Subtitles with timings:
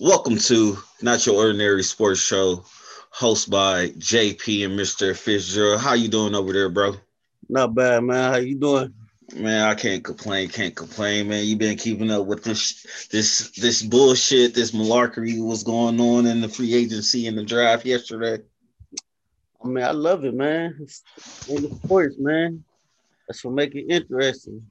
[0.00, 2.64] Welcome to Not Your Ordinary Sports Show,
[3.12, 5.16] hosted by JP and Mr.
[5.16, 5.80] Fitzgerald.
[5.80, 6.94] How you doing over there, bro?
[7.48, 8.32] Not bad, man.
[8.32, 8.94] How you doing?
[9.34, 10.50] Man, I can't complain.
[10.50, 11.44] Can't complain, man.
[11.44, 16.42] You been keeping up with this, this, this bullshit, this malarkey was going on in
[16.42, 18.40] the free agency and the draft yesterday.
[19.64, 20.76] I mean, I love it, man.
[20.80, 21.02] It's
[21.48, 22.62] in the sports, man.
[23.26, 24.64] That's what make it interesting.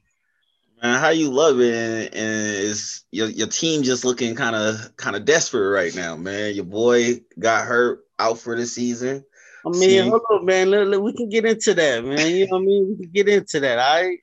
[0.82, 4.96] Man, how you love it, and, and is your, your team just looking kind of
[4.96, 6.54] kind of desperate right now, man.
[6.54, 9.26] Your boy got hurt out for the season.
[9.66, 10.00] I mean, See?
[10.00, 10.70] hold on, man.
[10.70, 12.36] Look, look, we can get into that, man.
[12.36, 12.90] You know what I mean?
[12.90, 13.80] We can get into that.
[13.80, 14.20] All right.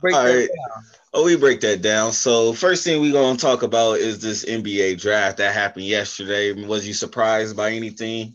[0.00, 0.48] Break all right.
[0.48, 0.84] Down.
[1.14, 2.12] Oh, we break that down.
[2.12, 6.52] So first thing we're gonna talk about is this NBA draft that happened yesterday.
[6.52, 8.34] Was you surprised by anything?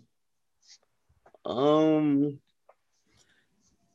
[1.46, 2.40] Um,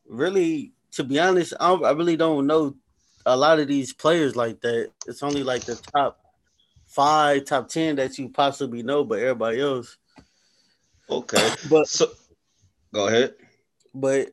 [0.06, 2.76] really, to be honest, I, I really don't know
[3.26, 4.90] a lot of these players like that.
[5.06, 6.20] It's only like the top
[6.86, 9.96] five, top ten that you possibly know, but everybody else.
[11.10, 12.10] Okay, but so
[12.92, 13.34] go ahead.
[13.94, 14.32] But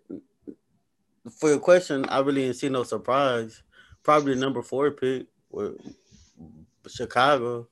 [1.39, 3.61] for your question, I really didn't see no surprise.
[4.03, 5.77] Probably number four pick with
[6.87, 7.67] Chicago.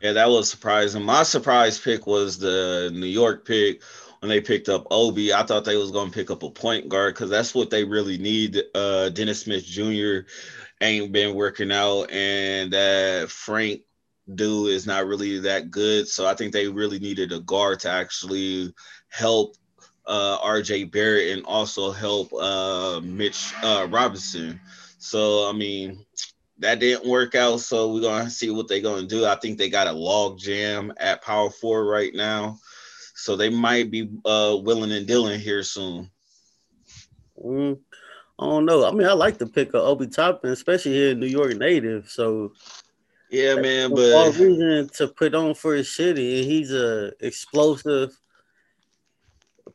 [0.00, 1.02] Yeah, that was surprising.
[1.02, 3.82] My surprise pick was the New York pick
[4.22, 5.34] when they picked up Obi.
[5.34, 7.82] I thought they was going to pick up a point guard because that's what they
[7.82, 8.62] really need.
[8.72, 10.28] Uh, Dennis Smith Jr.
[10.80, 13.80] ain't been working out, and that Frank
[14.32, 16.06] dude is not really that good.
[16.06, 18.72] So I think they really needed a guard to actually
[19.08, 19.56] help
[20.06, 24.60] uh, RJ Barrett and also help uh, Mitch uh, Robinson.
[24.98, 26.06] So I mean,
[26.60, 27.58] that didn't work out.
[27.58, 29.26] So we're gonna see what they're gonna do.
[29.26, 32.60] I think they got a log jam at power four right now
[33.22, 36.10] so they might be uh, willing and dealing here soon.
[37.38, 37.78] Mm,
[38.36, 38.84] I don't know.
[38.84, 42.10] I mean, I like the pick of Obi Toppin, especially here in New York native.
[42.10, 42.52] So
[43.30, 48.10] yeah, man, but all reason to put on for his city, and he's a explosive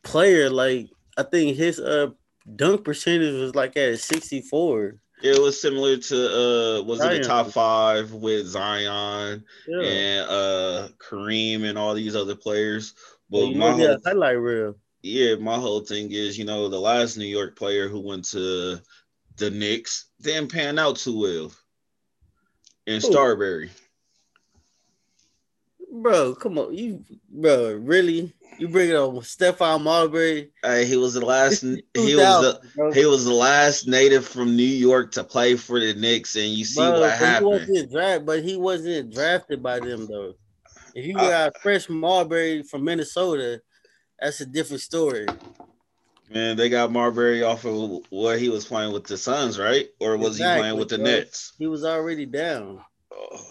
[0.03, 0.49] player.
[0.49, 2.07] Like I think his uh
[2.53, 4.97] dunk percentage was like at sixty four.
[5.23, 7.15] It was similar to uh was Zion.
[7.15, 9.81] it the top five with Zion yeah.
[9.81, 12.93] and uh Kareem and all these other players.
[13.29, 14.75] But my whole, highlight reel.
[15.01, 18.79] Yeah, my whole thing is, you know, the last New York player who went to
[19.37, 21.51] the Knicks didn't pan out too well.
[22.85, 23.69] In Starbury.
[25.91, 26.73] Bro, come on.
[26.73, 28.33] You bro, really?
[28.59, 30.51] You bring it on Stephon Marbury.
[30.63, 31.61] Hey, he was the last.
[31.93, 35.93] he was the he was the last native from New York to play for the
[35.93, 37.61] Knicks, and you see bro, what happened.
[37.65, 40.33] He wasn't drafted, but he wasn't drafted by them though.
[40.97, 43.61] If you got uh, fresh Marbury from Minnesota,
[44.19, 45.27] that's a different story.
[46.33, 49.89] Man, they got Marbury off of where he was playing with the Suns, right?
[49.99, 51.05] Or was exactly, he playing with the bro.
[51.05, 51.53] Nets?
[51.59, 52.81] He was already down.
[53.13, 53.45] Oh.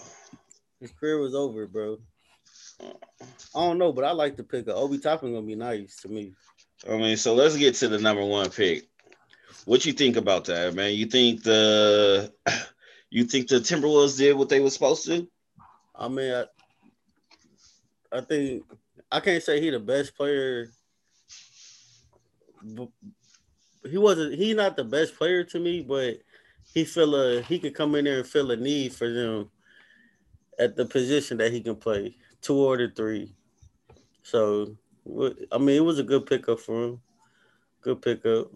[0.81, 1.99] His career was over, bro.
[2.81, 2.91] I
[3.55, 4.67] don't know, but I like the pick.
[4.67, 6.33] Obi Toppin gonna be nice to me.
[6.91, 8.89] I mean, so let's get to the number one pick.
[9.67, 10.95] What you think about that, man?
[10.95, 12.33] You think the
[13.11, 15.29] you think the Timberwolves did what they were supposed to?
[15.95, 16.45] I mean, I,
[18.17, 18.65] I think
[19.13, 20.71] I can't say he the best player.
[23.89, 24.35] He wasn't.
[24.35, 26.19] He not the best player to me, but
[26.73, 29.51] he feel a he could come in there and feel a need for them
[30.59, 33.35] at the position that he can play two or the three.
[34.23, 34.77] So
[35.53, 37.01] I mean, it was a good pickup for him.
[37.83, 38.51] Good pickup.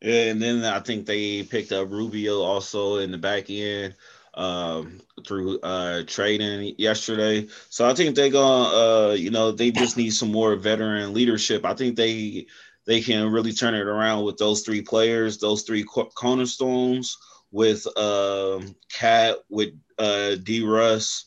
[0.00, 3.94] Yeah, and then I think they picked up Rubio also in the back end
[4.34, 7.46] um, through uh, trading yesterday.
[7.68, 11.64] So I think they're gonna, uh, you know, they just need some more veteran leadership.
[11.64, 12.46] I think they
[12.86, 17.16] they can really turn it around with those three players, those three cornerstones
[17.52, 20.64] with um, KAT, with uh, D.
[20.64, 21.26] Russ,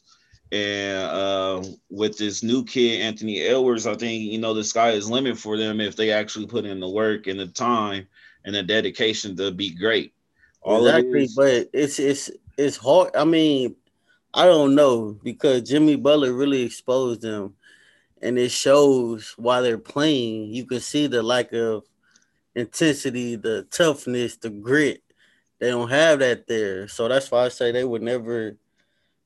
[0.51, 3.87] and uh, with this new kid Anthony Edwards.
[3.87, 6.79] I think you know the sky is limit for them if they actually put in
[6.79, 8.07] the work and the time
[8.45, 10.13] and the dedication to be great.
[10.61, 13.15] All exactly, but it's it's it's hard.
[13.15, 13.75] I mean,
[14.33, 17.55] I don't know because Jimmy Butler really exposed them,
[18.21, 20.53] and it shows while they're playing.
[20.53, 21.83] You can see the lack of
[22.55, 25.01] intensity, the toughness, the grit.
[25.59, 28.57] They don't have that there, so that's why I say they would never.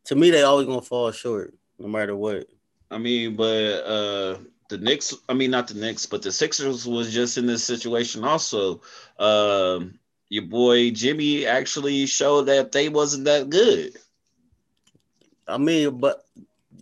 [0.05, 2.47] To me, they always gonna fall short, no matter what.
[2.91, 4.37] I mean, but uh
[4.69, 8.23] the Knicks, I mean not the Knicks, but the Sixers was just in this situation
[8.23, 8.81] also.
[9.19, 13.97] Um your boy Jimmy actually showed that they wasn't that good.
[15.47, 16.25] I mean, but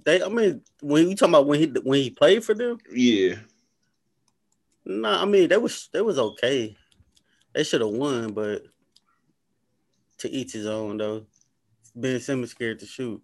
[0.03, 0.21] they.
[0.23, 3.35] I mean, when you talking about when he when he played for them, yeah.
[4.85, 6.75] No, nah, I mean they was they was okay.
[7.53, 8.63] They should have won, but
[10.19, 11.25] to each his own though.
[11.95, 13.21] Ben Simmons scared to shoot.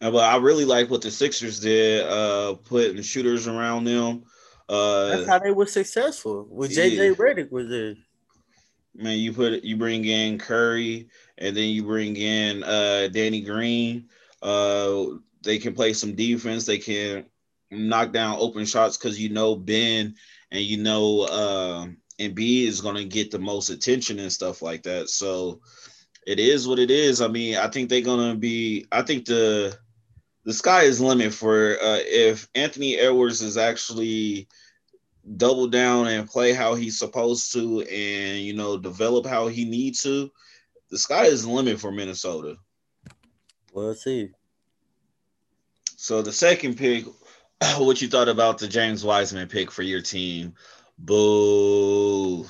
[0.00, 4.24] And, but I really like what the Sixers did, uh, putting shooters around them.
[4.68, 6.46] Uh, That's how they were successful.
[6.50, 7.14] With JJ yeah.
[7.14, 7.94] Redick was there.
[8.94, 11.08] Man, you put you bring in Curry,
[11.38, 14.08] and then you bring in uh, Danny Green.
[14.42, 15.04] Uh,
[15.42, 16.64] they can play some defense.
[16.64, 17.26] They can
[17.70, 20.14] knock down open shots because you know Ben
[20.50, 21.86] and you know uh,
[22.18, 25.10] Embiid is going to get the most attention and stuff like that.
[25.10, 25.60] So
[26.26, 27.20] it is what it is.
[27.20, 28.86] I mean, I think they're going to be.
[28.90, 29.78] I think the
[30.46, 34.46] the sky is limit for uh, if Anthony Edwards is actually
[35.36, 40.02] double down and play how he's supposed to, and you know develop how he needs
[40.04, 40.30] to.
[40.88, 42.56] The sky is the limit for Minnesota.
[43.72, 44.30] We'll see.
[45.96, 47.06] So the second pick,
[47.78, 50.54] what you thought about the James Wiseman pick for your team?
[50.96, 52.46] Boo.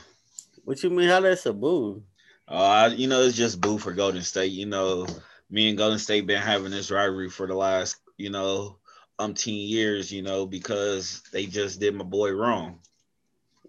[0.65, 1.09] What you mean?
[1.09, 2.03] How that's a boo?
[2.47, 4.53] Uh, you know, it's just boo for Golden State.
[4.53, 5.07] You know,
[5.51, 8.79] me and Golden State been having this rivalry for the last, you know,
[9.19, 12.81] umpteen years, you know, because they just did my boy wrong.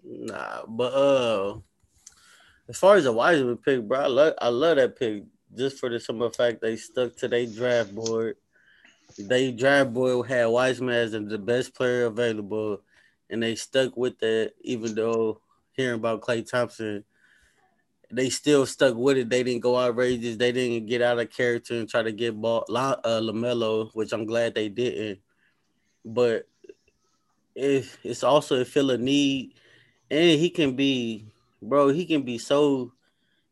[0.04, 1.58] Nah, but uh
[2.68, 5.24] as far as the Wiseman pick, bro, I love I love that pick
[5.56, 8.36] just for the simple fact they stuck to their draft board.
[9.18, 12.82] They draft board had Wiseman as the best player available,
[13.30, 15.40] and they stuck with that, even though
[15.72, 17.04] hearing about Klay Thompson
[18.10, 19.28] they still stuck with it.
[19.28, 20.36] They didn't go outrageous.
[20.36, 24.24] They didn't get out of character and try to get ball uh, LaMelo, which I'm
[24.24, 25.20] glad they didn't.
[26.04, 26.48] But
[27.54, 29.54] if it's also a feel a need,
[30.10, 31.26] and he can be,
[31.60, 31.88] bro.
[31.88, 32.92] He can be so.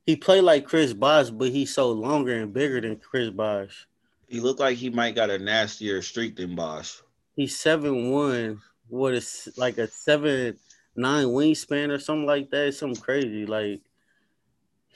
[0.07, 3.87] He play like Chris Bosh, but he's so longer and bigger than Chris Bosh.
[4.29, 7.03] He looked like he might got a nastier streak than Bosh.
[7.35, 8.63] He's seven one.
[8.89, 10.57] What is like a seven
[10.95, 12.75] nine wingspan or something like that?
[12.75, 13.83] Something crazy like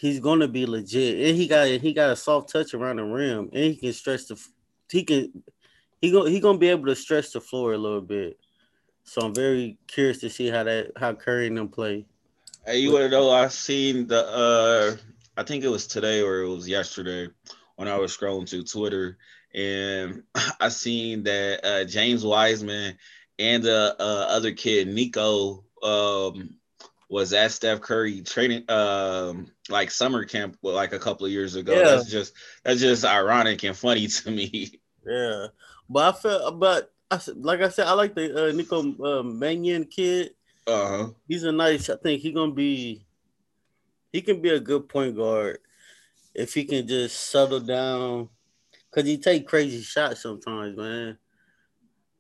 [0.01, 3.51] he's gonna be legit, and he got he got a soft touch around the rim,
[3.53, 4.43] and he can stretch the
[4.91, 5.43] he can
[6.01, 8.39] he go he gonna be able to stretch the floor a little bit.
[9.05, 12.07] So I'm very curious to see how that how Curry and them play.
[12.65, 13.31] Hey, you wanna know?
[13.31, 14.97] I seen the uh
[15.37, 17.29] I think it was today or it was yesterday
[17.77, 19.19] when I was scrolling through Twitter,
[19.55, 20.23] and
[20.61, 22.97] I seen that uh, James Wiseman
[23.39, 26.60] and the uh, other kid Nico um,
[27.11, 31.75] was at Steph Curry training um like summer camp like a couple of years ago.
[31.75, 31.97] Yeah.
[31.97, 32.33] That's just
[32.65, 34.81] that's just ironic and funny to me.
[35.05, 35.49] Yeah,
[35.89, 39.85] but I felt, but I like I said, I like the uh, Nico uh, Mannion
[39.85, 40.35] kid.
[40.67, 41.09] Uh huh.
[41.27, 41.91] He's a nice.
[41.91, 43.05] I think he gonna be.
[44.13, 45.59] He can be a good point guard
[46.35, 48.29] if he can just settle down.
[48.93, 51.17] Cause he take crazy shots sometimes, man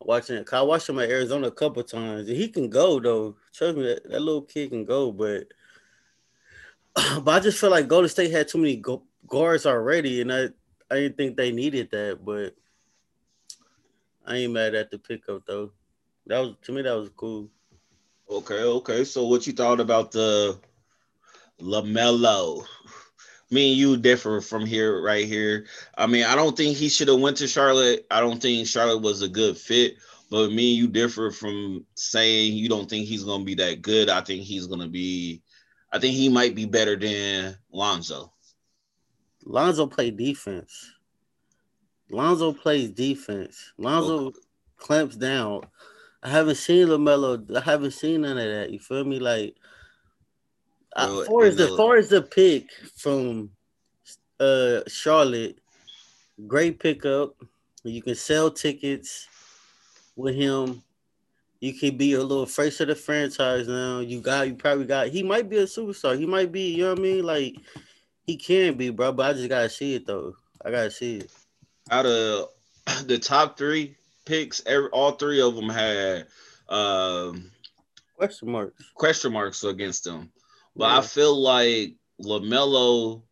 [0.00, 0.36] watching.
[0.36, 0.52] it.
[0.52, 2.28] I watched him at Arizona a couple times.
[2.28, 3.36] He can go though.
[3.52, 5.12] Trust me, that, that little kid can go.
[5.12, 5.48] But
[7.22, 10.48] but I just feel like Golden State had too many go- guards already, and I
[10.90, 12.20] I didn't think they needed that.
[12.24, 12.54] But
[14.26, 15.72] I ain't mad at the pickup though.
[16.26, 17.48] That was to me that was cool.
[18.28, 19.04] Okay, okay.
[19.04, 20.58] So what you thought about the
[21.60, 22.64] LaMelo?
[23.50, 25.66] Me and you differ from here right here.
[25.98, 28.06] I mean, I don't think he should have went to Charlotte.
[28.10, 29.96] I don't think Charlotte was a good fit.
[30.30, 34.08] But me and you differ from saying you don't think he's gonna be that good.
[34.08, 35.42] I think he's gonna be.
[35.92, 38.32] I think he might be better than Lonzo.
[39.44, 40.92] Lonzo play defense.
[42.10, 43.72] Lonzo plays defense.
[43.76, 44.38] Lonzo okay.
[44.76, 45.62] clamps down.
[46.22, 47.56] I haven't seen LaMelo.
[47.56, 48.70] I haven't seen none of that.
[48.70, 49.18] You feel me?
[49.18, 49.56] Like
[50.96, 53.50] uh, far as the far as the pick from
[54.38, 55.58] uh Charlotte,
[56.46, 57.34] great pickup.
[57.84, 59.28] You can sell tickets
[60.16, 60.82] with him.
[61.60, 64.00] You can be a little face of the franchise now.
[64.00, 66.18] You got you probably got he might be a superstar.
[66.18, 67.24] He might be, you know what I mean?
[67.24, 67.56] Like
[68.26, 70.34] he can be, bro, but I just gotta see it though.
[70.64, 71.32] I gotta see it.
[71.90, 72.48] Out of
[73.06, 76.26] the top three picks, every all three of them had
[76.68, 77.50] um
[78.16, 78.84] question marks.
[78.94, 80.30] Question marks against them.
[80.76, 80.98] But yeah.
[80.98, 83.22] I feel like LaMelo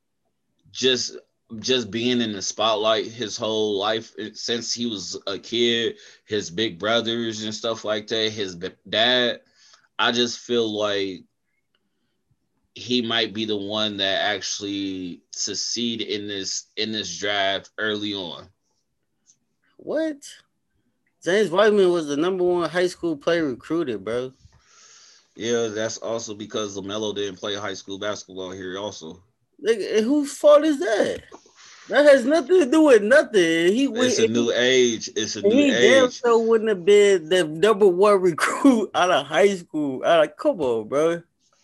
[0.71, 1.17] just
[1.61, 6.51] just being in the spotlight his whole life eh, since he was a kid, his
[6.51, 8.55] big brothers and stuff like that, his
[8.89, 9.41] dad,
[9.99, 11.25] I just feel like
[12.75, 18.49] he might be the one that actually succeed in this in this draft early on.
[19.79, 20.19] What?
[21.25, 24.33] James Wiseman was the number one high school player recruited, bro.
[25.39, 28.77] Yeah, that's also because LaMelo didn't play high school basketball here.
[28.77, 29.23] Also,
[29.65, 31.23] Nigga, whose fault is that?
[31.89, 33.73] That has nothing to do with nothing.
[33.73, 35.09] He it's a new age.
[35.15, 35.81] It's a new he age.
[35.81, 40.05] He damn sure wouldn't have been the number one recruit out of high school.
[40.05, 41.23] Out of come on, bro.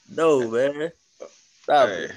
[0.09, 0.93] No, man.
[1.63, 1.95] Stop hey.
[2.05, 2.13] it.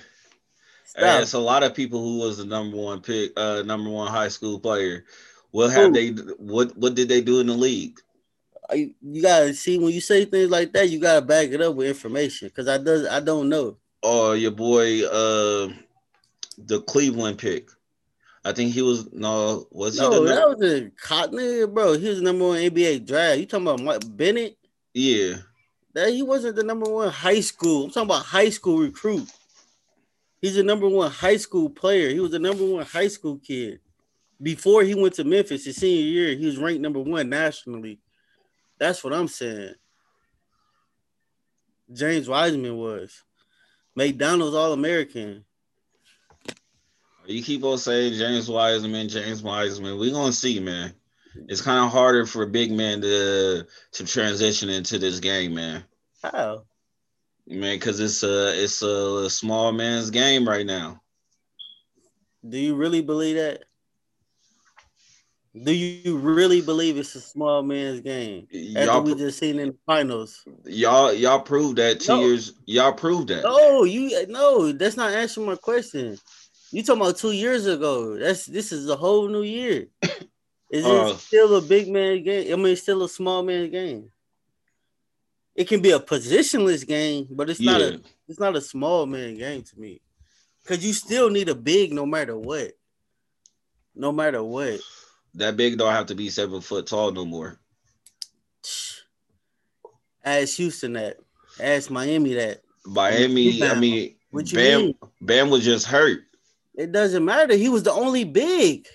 [0.86, 1.04] Stop.
[1.04, 4.12] Hey, it's a lot of people who was the number one pick, uh, number one
[4.12, 5.06] high school player
[5.50, 6.10] What have they?
[6.38, 8.00] What what did they do in the league?
[8.74, 11.88] You gotta see when you say things like that, you gotta back it up with
[11.88, 13.78] information because I does I don't know.
[14.04, 15.70] Oh, your boy, uh,
[16.58, 17.70] the Cleveland pick.
[18.48, 19.68] I think he was no.
[19.72, 21.98] Was no, he that was a cotton bro.
[21.98, 23.40] He was the number one NBA draft.
[23.40, 24.58] You talking about Mike Bennett?
[24.94, 25.36] Yeah.
[25.94, 27.86] That he wasn't the number one high school.
[27.86, 29.30] I'm talking about high school recruit.
[30.42, 32.10] He's the number one high school player.
[32.10, 33.80] He was the number one high school kid.
[34.42, 38.00] Before he went to Memphis his senior year, he was ranked number one nationally.
[38.80, 39.76] That's what I'm saying.
[41.92, 43.24] James Wiseman was.
[43.96, 45.44] McDonald's All American.
[47.26, 49.98] You keep on saying James Wiseman, James Wiseman.
[49.98, 50.94] We're gonna see, man.
[51.48, 55.84] It's kind of harder for a big man to to transition into this game, man.
[56.24, 56.64] How?
[57.48, 61.02] Man, because it's a it's a small man's game right now.
[62.48, 63.64] Do you really believe that?
[65.64, 68.48] Do you really believe it's a small man's game?
[68.76, 70.44] After y'all we just seen in the finals.
[70.66, 72.22] Y'all y'all proved that two no.
[72.22, 72.54] years.
[72.66, 73.44] Y'all proved that.
[73.44, 76.18] No, you no, that's not answering my question.
[76.72, 78.18] You talking about two years ago?
[78.18, 79.88] That's this is a whole new year.
[80.70, 82.52] Is uh, it still a big man game?
[82.52, 84.12] I mean, it's still a small man game.
[85.56, 87.72] It can be a positionless game, but it's yeah.
[87.72, 90.02] not a it's not a small man game to me.
[90.66, 92.74] Cause you still need a big no matter what.
[93.96, 94.82] No matter what.
[95.36, 97.60] That big don't have to be seven foot tall no more.
[100.24, 101.18] Ask Houston that.
[101.60, 102.62] Ask Miami that.
[102.86, 104.96] Miami, I mean, what you Bam, mean?
[105.22, 106.20] Bam was just hurt.
[106.76, 107.56] It doesn't matter.
[107.56, 108.88] He was the only big.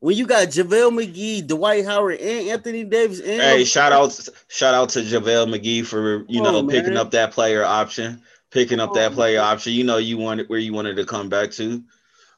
[0.00, 3.20] When you got JaVale McGee, Dwight Howard, and Anthony Davis.
[3.20, 4.18] And hey, shout out,
[4.48, 8.92] shout out to JaVale McGee for you know picking up that player option, picking up
[8.94, 9.72] that player option.
[9.72, 11.82] You know you wanted where you wanted to come back to,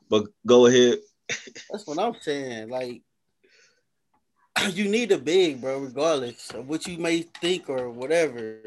[0.08, 0.98] but go ahead.
[1.70, 2.70] That's what I'm saying.
[2.70, 3.02] Like
[4.72, 8.60] you need a big, bro, regardless of what you may think or whatever.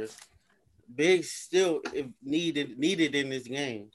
[0.94, 1.82] Big still
[2.22, 3.90] needed needed in this game.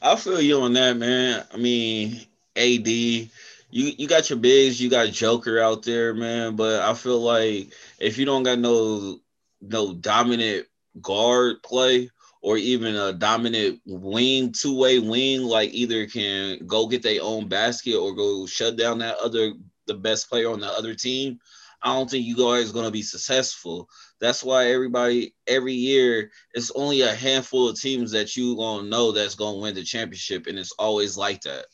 [0.00, 1.44] I feel you on that, man.
[1.52, 2.20] I mean,
[2.54, 3.28] AD, you
[3.70, 6.54] you got your bigs, you got Joker out there, man.
[6.54, 9.18] But I feel like if you don't got no
[9.60, 10.66] no dominant
[11.00, 12.10] guard play,
[12.46, 17.48] or even a dominant wing, two way wing, like either can go get their own
[17.48, 19.52] basket or go shut down that other
[19.88, 21.40] the best player on the other team.
[21.82, 23.88] I don't think you guys going to be successful.
[24.20, 29.10] That's why everybody every year it's only a handful of teams that you gonna know
[29.10, 31.66] that's gonna win the championship, and it's always like that.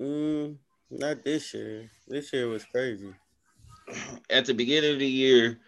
[0.00, 0.58] Mm,
[0.92, 1.90] not this year.
[2.06, 3.12] This year was crazy.
[4.30, 5.58] At the beginning of the year,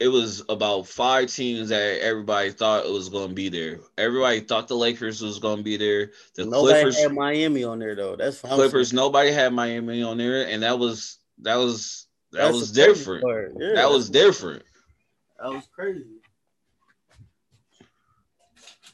[0.00, 3.80] it was about five teams that everybody thought it was going to be there.
[3.98, 6.12] Everybody thought the Lakers was going to be there.
[6.34, 8.16] The nobody Clippers had Miami on there though.
[8.16, 8.94] That's Clippers.
[8.94, 13.24] Nobody had Miami on there, and that was that was that That's was different.
[13.58, 14.62] Yeah, that was different.
[15.38, 16.06] That was crazy.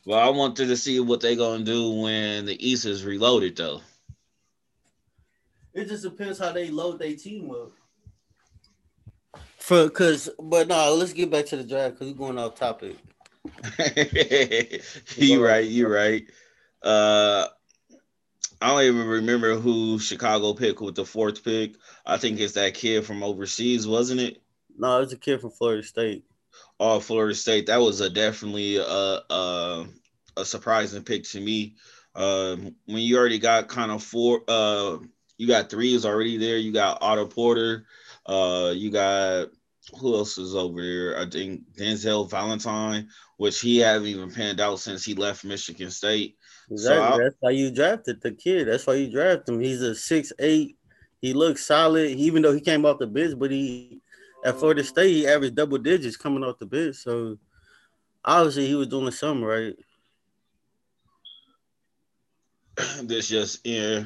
[0.05, 3.81] Well, I wanted to see what they're gonna do when the East is reloaded, though.
[5.73, 7.73] It just depends how they load their team up.
[9.67, 12.97] For cause, but no, let's get back to the draft because we're going off topic.
[15.17, 16.25] you right, you right.
[16.85, 17.49] Uh,
[18.63, 21.75] I don't even remember who Chicago picked with the fourth pick.
[22.07, 24.41] I think it's that kid from overseas, wasn't it?
[24.79, 26.25] No, it's a kid from Florida State.
[26.79, 27.67] Oh, Florida State.
[27.67, 29.87] That was a definitely a a,
[30.37, 31.75] a surprising pick to me.
[32.15, 34.99] Um, when you already got kind of four, uh,
[35.39, 36.57] you got threes already there.
[36.57, 37.85] You got Otto Porter.
[38.27, 39.49] Uh, you got
[39.95, 41.17] who else is over here?
[41.19, 46.37] I think Denzel Valentine, which he haven't even panned out since he left Michigan State.
[46.71, 47.17] Exactly.
[47.17, 48.69] So That's why you drafted the kid.
[48.69, 49.61] That's why you drafted him.
[49.61, 50.77] He's a six eight.
[51.21, 54.01] He looks solid, even though he came off the bench, but he
[54.45, 56.97] at Florida State he averaged double digits coming off the bench.
[56.97, 57.39] So
[58.25, 59.75] obviously he was doing something right.
[63.03, 64.05] This just yeah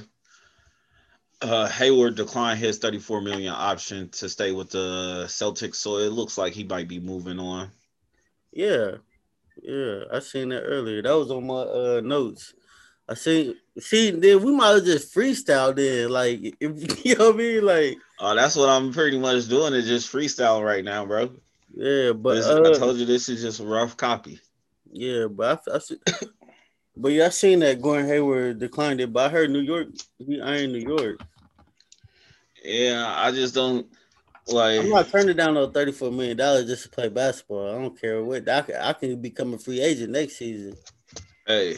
[1.43, 6.37] uh, Hayward declined his 34 million option to stay with the Celtics, so it looks
[6.37, 7.71] like he might be moving on.
[8.53, 8.97] Yeah,
[9.63, 11.03] yeah, I seen that earlier.
[11.03, 12.55] That was on my uh, notes.
[13.09, 17.35] I seen, see, then we might have just freestyle then, like if you know what
[17.35, 17.99] I mean, like.
[18.21, 21.31] Oh, that's what I'm pretty much doing is just freestyle right now, bro.
[21.75, 24.41] Yeah, but this, uh, I told you this is just a rough copy.
[24.93, 25.79] Yeah, but I, I
[26.97, 30.41] but yeah, I seen that Gordon Hayward declined it, but I heard New York, he
[30.41, 31.21] ironed New York.
[32.63, 33.87] Yeah, I just don't
[34.49, 34.81] like.
[34.81, 37.69] I'm not turning down no thirty-four million dollars just to play basketball.
[37.69, 38.49] I don't care what.
[38.49, 40.75] I can, I can become a free agent next season.
[41.47, 41.77] Hey,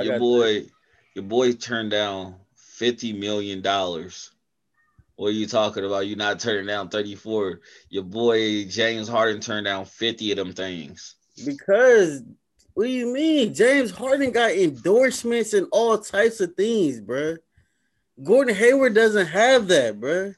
[0.00, 0.66] your boy,
[1.14, 4.30] your boy turned down fifty million dollars.
[5.16, 6.06] What are you talking about?
[6.06, 7.60] You're not turning down 34.
[7.90, 11.14] Your boy James Harden turned down 50 of them things.
[11.44, 12.22] Because
[12.74, 13.54] what do you mean?
[13.54, 17.36] James Harden got endorsements and all types of things, bro.
[18.22, 20.34] Gordon Hayward doesn't have that, bro.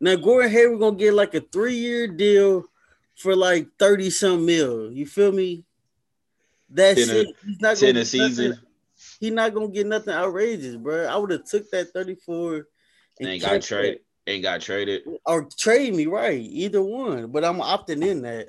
[0.00, 2.64] Now Gordon Hayward gonna get like a three-year deal
[3.16, 4.92] for like 30 some mil.
[4.92, 5.64] You feel me?
[6.68, 7.28] That's it.
[7.44, 8.58] He's not gonna a season.
[9.20, 11.06] He's not gonna get nothing outrageous, bro.
[11.06, 12.66] I would have took that 34
[13.20, 14.00] and ain't got traded.
[14.26, 15.02] Ain't got traded.
[15.24, 16.40] Or trade me, right?
[16.40, 17.28] Either one.
[17.28, 18.48] But I'm opting in that.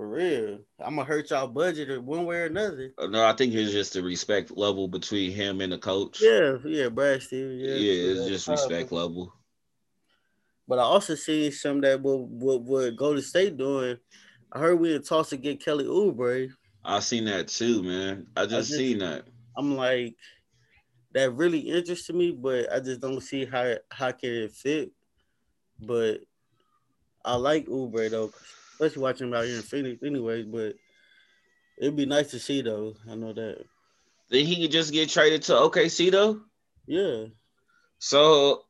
[0.00, 0.60] For real.
[0.78, 2.90] I'm gonna hurt y'all budget one way or another.
[2.96, 6.22] Uh, no, I think it's just the respect level between him and the coach.
[6.22, 7.60] Yeah, yeah, Brad Stevens.
[7.62, 9.30] Yeah, yeah it's just respect level.
[10.66, 13.98] But I also see some that what what what Golden State doing.
[14.50, 16.48] I heard we in talks to get Kelly Oubre.
[16.82, 18.26] I seen that too, man.
[18.34, 19.24] I just, I just seen that.
[19.54, 20.16] I'm like,
[21.12, 24.92] that really interested me, but I just don't see how how can it fit.
[25.78, 26.20] But
[27.22, 28.32] I like Oubre though,
[28.80, 30.42] especially watching him out here in Phoenix, anyway.
[30.42, 30.74] But
[31.78, 32.94] it'd be nice to see though.
[33.10, 33.64] I know that.
[34.30, 36.40] Then he could just get traded to OKC though.
[36.86, 37.26] Yeah.
[37.98, 38.62] So,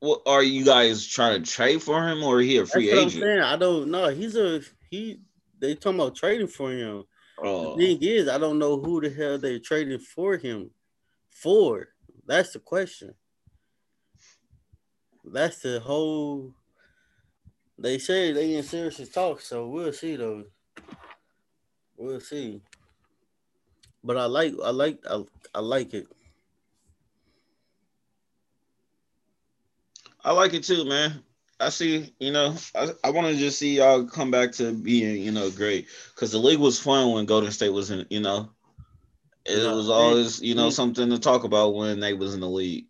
[0.00, 3.42] what are you guys trying to trade for him, or he a free That's agent?
[3.42, 4.08] I don't know.
[4.08, 5.20] He's a he.
[5.58, 7.04] They talking about trading for him.
[7.38, 7.76] Oh.
[7.76, 10.70] The thing is, I don't know who the hell they trading for him
[11.30, 11.88] for?
[12.26, 13.14] That's the question.
[15.24, 16.54] That's the whole.
[17.78, 20.44] They say they in serious talk, so we'll see though.
[21.96, 22.62] We'll see.
[24.02, 26.06] But I like, I like, I, I like it.
[30.24, 31.22] I like it too, man.
[31.58, 35.22] I see, you know, I, I want to just see y'all come back to being,
[35.22, 38.50] you know, great because the league was fun when Golden State was in, you know,
[39.46, 42.86] it was always, you know, something to talk about when they was in the league.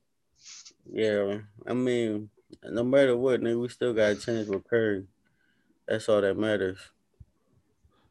[0.91, 2.31] Yeah, I mean,
[2.65, 5.07] no matter what, nigga, we still got a chance with Curry.
[5.87, 6.79] That's all that matters.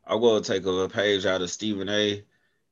[0.08, 2.24] I'm gonna take a page out of Stephen A.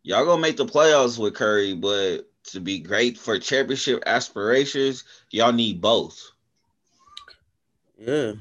[0.04, 5.52] Y'all gonna make the playoffs with Curry, but to be great for championship aspirations, y'all
[5.52, 6.32] need both.
[7.98, 8.34] Yeah.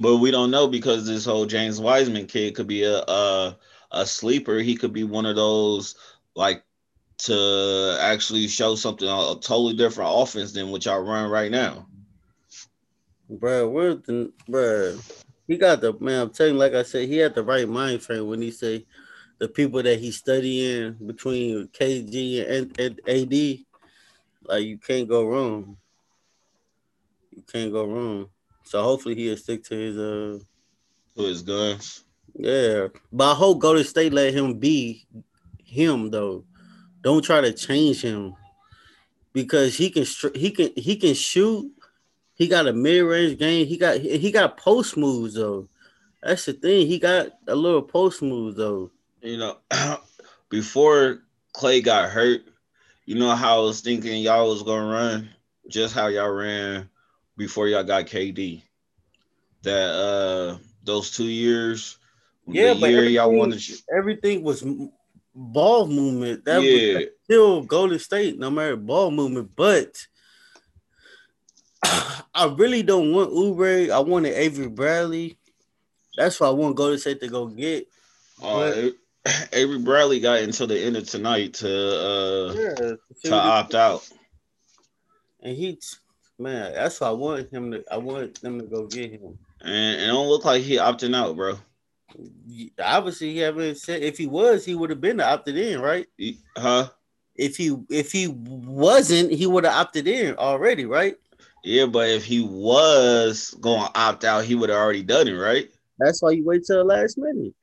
[0.00, 3.58] But we don't know because this whole James Wiseman kid could be a, a
[3.90, 4.58] a sleeper.
[4.58, 5.94] He could be one of those
[6.34, 6.64] like
[7.18, 11.86] to actually show something a totally different offense than what y'all run right now.
[13.28, 14.98] Bro, where the bro?
[15.46, 16.22] He got the man.
[16.22, 18.86] I'm telling you, like I said, he had the right mind frame when he say
[19.38, 23.58] the people that he's studying between KG and, and AD.
[24.44, 25.76] Like you can't go wrong.
[27.30, 28.28] You can't go wrong.
[28.64, 30.38] So hopefully he'll stick to his uh
[31.16, 32.04] to his guns.
[32.34, 35.06] Yeah, but I hope Golden State let him be
[35.64, 36.44] him though.
[37.02, 38.34] Don't try to change him
[39.32, 41.72] because he can he can he can shoot.
[42.38, 43.66] He got a mid range game.
[43.66, 45.68] He got he got post moves though.
[46.22, 46.86] That's the thing.
[46.86, 48.90] He got a little post moves though.
[49.20, 49.56] You know,
[50.48, 51.24] before
[51.54, 52.42] Klay got hurt,
[53.04, 55.30] you know how I was thinking y'all was gonna run,
[55.68, 56.88] just how y'all ran
[57.36, 58.62] before y'all got KD.
[59.62, 61.98] That uh those two years
[62.50, 63.62] yeah, but y'all wanted
[63.94, 64.64] everything was
[65.34, 66.44] ball movement.
[66.44, 66.94] That yeah.
[66.94, 69.50] was still Golden State, no matter ball movement.
[69.54, 70.06] But
[72.34, 73.90] I really don't want Oubre.
[73.90, 75.38] I wanted Avery Bradley.
[76.16, 77.86] That's why I want Golden State to go get.
[78.42, 78.90] Uh,
[79.52, 82.92] Avery Bradley got until the end of tonight to uh yeah,
[83.24, 84.08] to opt out.
[85.42, 85.78] And he
[86.38, 89.38] man, that's why I want him to I want them to go get him.
[89.60, 91.58] And it don't look like he opting out, bro.
[92.80, 94.02] Obviously, he haven't said.
[94.02, 96.06] If he was, he would have been opted in, right?
[96.56, 96.88] Huh?
[97.34, 101.16] If he if he wasn't, he would have opted in already, right?
[101.68, 105.32] Yeah, but if he was going to opt out, he would have already done it,
[105.32, 105.70] right?
[105.98, 107.54] That's why you wait till the last minute.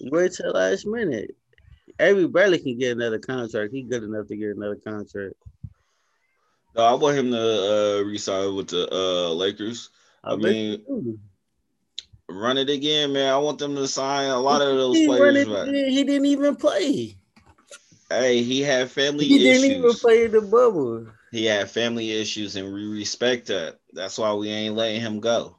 [0.00, 1.36] you wait till the last minute.
[2.00, 3.70] Avery Bradley can get another contract.
[3.70, 5.34] He's good enough to get another contract.
[6.74, 9.90] No, I want him to uh, resign with the uh, Lakers.
[10.24, 11.18] I, I mean,
[12.30, 13.30] run it again, man.
[13.30, 15.46] I want them to sign a lot of those he players.
[15.46, 15.68] Right.
[15.68, 17.14] He didn't even play.
[18.08, 19.62] Hey, he had family he issues.
[19.62, 21.08] He didn't even play in the bubble.
[21.36, 23.78] He had family issues, and we respect that.
[23.92, 25.58] That's why we ain't letting him go.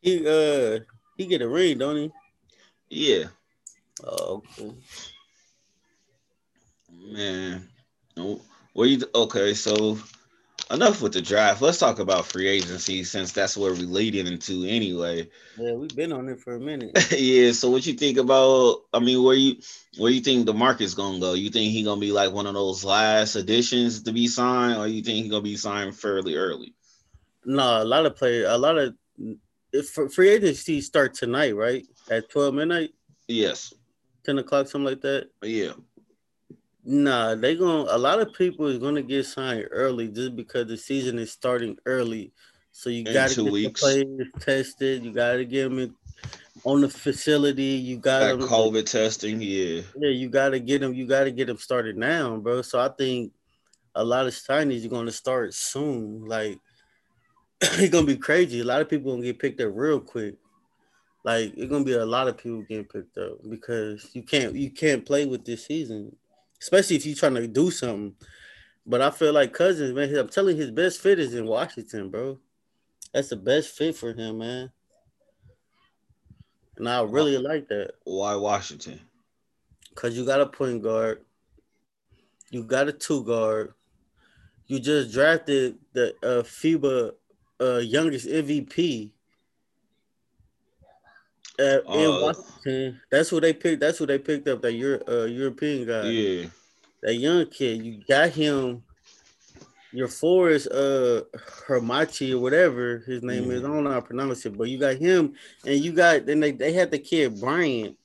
[0.00, 0.78] He uh
[1.18, 2.12] he get a ring, don't he?
[2.88, 3.24] Yeah.
[4.02, 4.74] Oh, okay.
[6.90, 7.68] Man,
[8.72, 9.52] what you okay?
[9.52, 9.98] So
[10.70, 11.62] enough with the draft.
[11.62, 15.28] Let's talk about free agency since that's where we're leading into anyway.
[15.56, 16.92] Yeah, we've been on it for a minute.
[17.18, 17.52] yeah.
[17.52, 18.82] So what you think about?
[18.92, 19.56] I mean, where you
[19.98, 21.34] where you think the market's gonna go?
[21.34, 24.86] You think he gonna be like one of those last additions to be signed, or
[24.86, 26.74] you think he gonna be signed fairly early?
[27.44, 28.94] No, a lot of players, a lot of
[29.72, 32.90] if free agency start tonight, right at twelve midnight.
[33.28, 33.72] Yes.
[34.24, 35.28] Ten o'clock, something like that.
[35.42, 35.72] Yeah.
[36.88, 40.68] Nah, they going to a lot of people is gonna get signed early just because
[40.68, 42.32] the season is starting early.
[42.70, 43.80] So you got to get weeks.
[43.80, 45.02] the players tested.
[45.02, 45.94] You got to get them in,
[46.62, 47.62] on the facility.
[47.62, 49.40] You got them COVID testing.
[49.40, 50.10] Yeah, yeah.
[50.10, 50.94] You got to get them.
[50.94, 52.62] You got to get them started now, bro.
[52.62, 53.32] So I think
[53.96, 56.24] a lot of signings are going to start soon.
[56.24, 56.60] Like
[57.60, 58.60] it's gonna be crazy.
[58.60, 60.36] A lot of people gonna get picked up real quick.
[61.24, 64.70] Like it's gonna be a lot of people getting picked up because you can't you
[64.70, 66.14] can't play with this season
[66.60, 68.14] especially if you're trying to do something.
[68.86, 72.10] But I feel like Cousins, man, I'm telling you, his best fit is in Washington,
[72.10, 72.38] bro.
[73.12, 74.70] That's the best fit for him, man.
[76.76, 77.94] And I really like that.
[78.04, 79.00] Why Washington?
[79.88, 81.24] Because you got a point guard,
[82.50, 83.72] you got a two guard,
[84.66, 87.12] you just drafted the uh, FIBA
[87.60, 89.12] uh, youngest MVP
[91.58, 93.00] uh, in Washington.
[93.10, 93.80] That's who they picked.
[93.80, 94.62] That's what they picked up.
[94.62, 96.02] That Euro, uh, European guy.
[96.04, 96.46] Yeah.
[97.02, 97.84] That young kid.
[97.84, 98.82] You got him.
[99.92, 101.22] Your Forrest, uh,
[101.66, 103.52] Hermachi or whatever his name mm.
[103.52, 103.64] is.
[103.64, 106.40] I don't know how to pronounce it, but you got him, and you got then
[106.40, 107.96] they, they had the kid Bryant.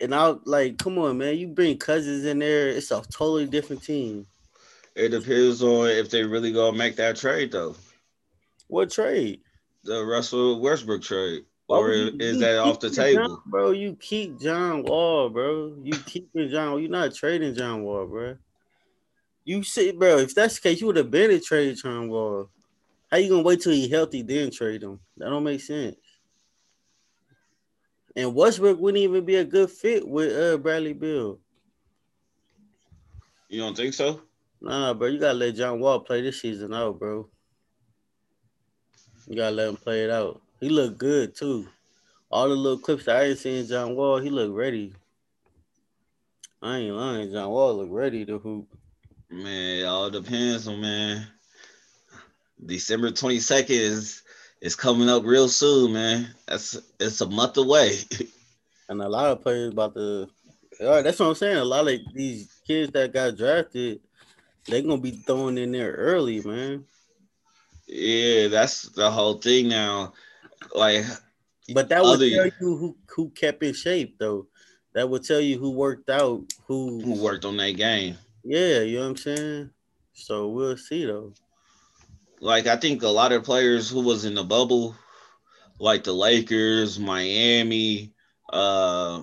[0.00, 3.84] And I like, come on, man, you bring cousins in there, it's a totally different
[3.84, 4.26] team.
[4.96, 7.76] It depends on if they really gonna make that trade though.
[8.66, 9.42] What trade?
[9.84, 13.70] The Russell Westbrook trade or is that off the table, John, bro?
[13.70, 15.74] You keep John Wall, bro.
[15.82, 16.80] You keeping John.
[16.80, 18.36] You're not trading John Wall, bro.
[19.44, 20.18] You see, bro.
[20.18, 22.50] If that's the case, you would have been a trade John Wall.
[23.10, 25.00] How you gonna wait till he healthy then trade him?
[25.16, 25.96] That don't make sense.
[28.16, 31.38] And Westbrook wouldn't even be a good fit with uh, Bradley Beal.
[33.48, 34.20] You don't think so?
[34.60, 35.08] Nah, bro.
[35.08, 37.28] You gotta let John Wall play this season out, bro.
[39.28, 40.42] You gotta let him play it out.
[40.60, 41.68] He looked good too.
[42.30, 44.94] All the little clips that I ain't seen John Wall, he looked ready.
[46.62, 48.68] I ain't lying, John Wall looked ready to hoop.
[49.30, 51.26] Man, it all depends on man.
[52.64, 54.22] December 22nd is
[54.60, 56.28] is coming up real soon, man.
[56.48, 57.98] That's it's a month away.
[58.88, 60.28] and a lot of players about to
[60.80, 61.56] all right, that's what I'm saying.
[61.58, 64.00] A lot of these kids that got drafted,
[64.66, 66.84] they're gonna be thrown in there early, man.
[67.86, 70.14] Yeah, that's the whole thing now
[70.74, 71.04] like
[71.72, 74.48] but that would tell you who who kept in shape though.
[74.94, 78.16] That would tell you who worked out, who who worked on that game.
[78.44, 79.70] Yeah, you know what I'm saying?
[80.12, 81.32] So we'll see though.
[82.40, 84.94] Like I think a lot of players who was in the bubble,
[85.78, 88.12] like the Lakers, Miami,
[88.52, 89.22] uh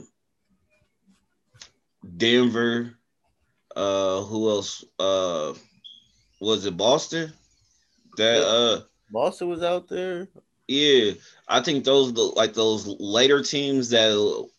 [2.17, 2.97] Denver,
[3.75, 4.83] uh who else?
[4.97, 5.53] Uh
[6.39, 7.31] was it Boston?
[8.17, 10.27] That uh Boston was out there.
[10.71, 11.15] Yeah,
[11.49, 14.49] I think those like those later teams that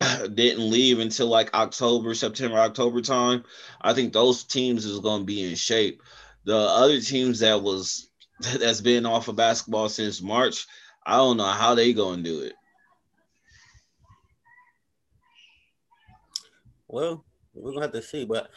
[0.34, 3.44] didn't leave until like October, September, October time.
[3.80, 6.02] I think those teams is going to be in shape.
[6.44, 10.66] The other teams that was that's been off of basketball since March,
[11.06, 12.54] I don't know how they going to do it.
[16.88, 18.50] Well, we're gonna have to see, but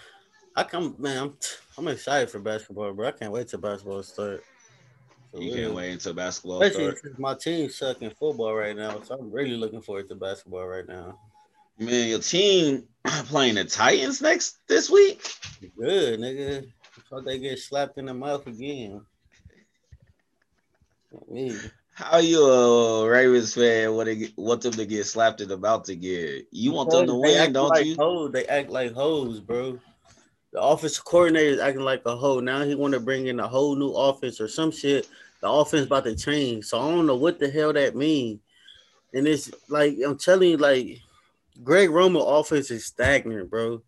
[0.55, 1.21] I come, man.
[1.21, 1.37] I'm
[1.77, 3.09] I'm excited for basketball, bro.
[3.09, 4.43] I can't wait till basketball start.
[5.35, 7.19] You can't wait until basketball Especially starts.
[7.19, 11.17] my team's sucking football right now, so I'm really looking forward to basketball right now.
[11.79, 15.27] Man, your team playing the Titans next this week.
[15.77, 16.71] Good, nigga.
[16.93, 19.01] Before they get slapped in the mouth again.
[21.27, 21.57] Me.
[21.95, 25.57] How you a uh, Ravens fan want, to want them to get slapped in the
[25.57, 26.43] mouth again?
[26.51, 27.95] You want them to win, don't like you?
[27.95, 28.31] Hoes.
[28.31, 29.79] They act like hoes, bro.
[30.51, 32.39] The office coordinator is acting like a hoe.
[32.39, 35.07] Now he want to bring in a whole new office or some shit
[35.43, 36.65] the offense about to change.
[36.65, 38.39] So I don't know what the hell that means.
[39.13, 41.01] And it's like I'm telling you, like
[41.61, 43.83] Greg Roman offense is stagnant, bro.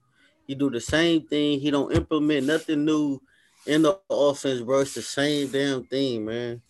[0.45, 1.61] He do the same thing.
[1.61, 3.21] He don't implement nothing new
[3.65, 4.81] in the offense, bro.
[4.81, 6.61] It's the same damn thing, man.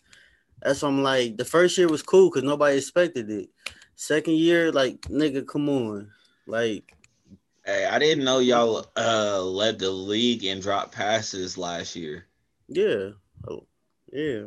[0.62, 3.50] That's why I'm like, the first year was cool because nobody expected it.
[3.95, 6.12] Second year, like, nigga, come on.
[6.45, 6.93] Like,
[7.65, 12.28] hey, I didn't know y'all uh led the league in drop passes last year.
[12.67, 13.10] Yeah.
[13.50, 13.65] Oh,
[14.13, 14.45] yeah.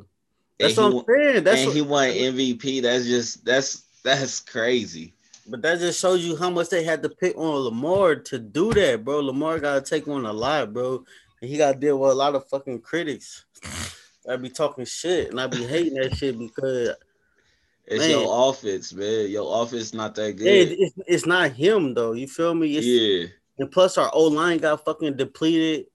[0.59, 1.45] That's what I'm saying.
[1.45, 2.83] That's and what, he won MVP.
[2.83, 5.15] That's just that's that's crazy.
[5.47, 8.73] But that just shows you how much they had to pick on Lamar to do
[8.75, 9.21] that, bro.
[9.21, 11.05] Lamar got to take on a lot, bro.
[11.41, 13.47] And he got to deal with a lot of fucking critics.
[14.29, 16.97] I be talking shit and I be hating that shit because
[17.87, 19.31] it's man, your offense, man.
[19.31, 20.47] Your offense not that good.
[20.47, 22.13] It, it's, it's not him though.
[22.13, 22.77] You feel me?
[22.77, 23.29] It's, yeah.
[23.59, 25.87] And plus, our O line got fucking depleted.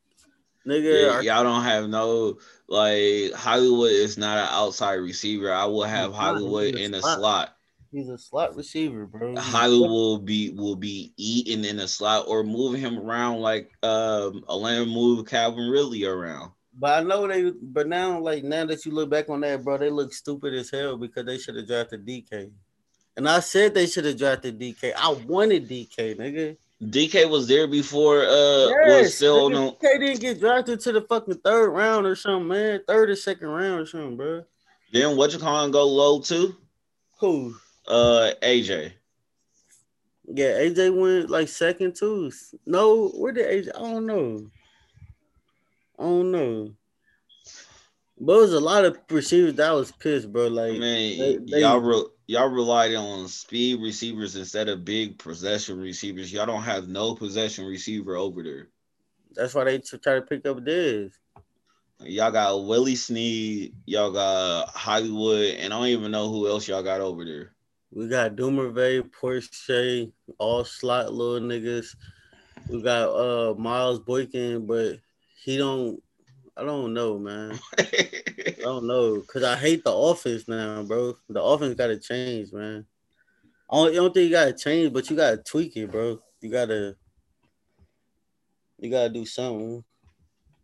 [0.67, 5.51] Nigga, y'all don't have no like Hollywood is not an outside receiver.
[5.51, 7.19] I will have Hollywood in a slot.
[7.19, 7.57] slot.
[7.91, 9.35] He's a slot receiver, bro.
[9.35, 14.43] Hollywood will be will be eating in a slot or moving him around like um
[14.49, 16.51] Atlanta moved Calvin Ridley around.
[16.75, 19.77] But I know they but now like now that you look back on that, bro,
[19.77, 22.51] they look stupid as hell because they should have drafted DK.
[23.15, 24.93] And I said they should have drafted DK.
[24.97, 26.57] I wanted DK, nigga.
[26.81, 31.01] DK was there before uh yes, was still no DK didn't get drafted to the
[31.01, 32.81] fucking third round or something, man.
[32.87, 34.43] Third or second round or something, bro.
[34.91, 36.55] Then what you calling go low too?
[37.19, 37.55] Who?
[37.87, 38.93] Uh AJ.
[40.25, 42.31] Yeah, AJ went like second too.
[42.65, 43.69] No, where did AJ?
[43.75, 44.47] I don't know.
[45.99, 46.73] I don't know.
[48.19, 50.47] But it was a lot of receivers that was pissed, bro.
[50.47, 55.19] Like, I mean, they, they, y'all re- y'all relied on speed receivers instead of big
[55.19, 56.33] possession receivers.
[56.33, 58.69] Y'all don't have no possession receiver over there.
[59.35, 61.11] That's why they try to pick up Dez.
[61.99, 66.81] Y'all got Willie Snead, y'all got Hollywood, and I don't even know who else y'all
[66.81, 67.53] got over there.
[67.91, 71.95] We got Duvernay, Proche, all slot little niggas.
[72.67, 74.97] We got uh Miles Boykin, but
[75.43, 76.01] he don't
[76.55, 77.59] I don't know, man.
[77.79, 81.15] I don't know because I hate the offense now, bro.
[81.29, 82.85] The offense got to change, man.
[83.69, 85.91] I don't, I don't think you got to change, but you got to tweak it,
[85.91, 86.19] bro.
[86.41, 86.97] You gotta,
[88.77, 89.83] you gotta do something.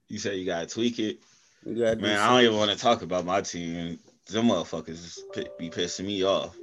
[0.10, 1.20] You say you gotta tweak it.
[1.66, 3.98] You gotta man, I don't even want to talk about my team.
[4.30, 5.20] Them motherfuckers
[5.58, 6.58] be pissing me off.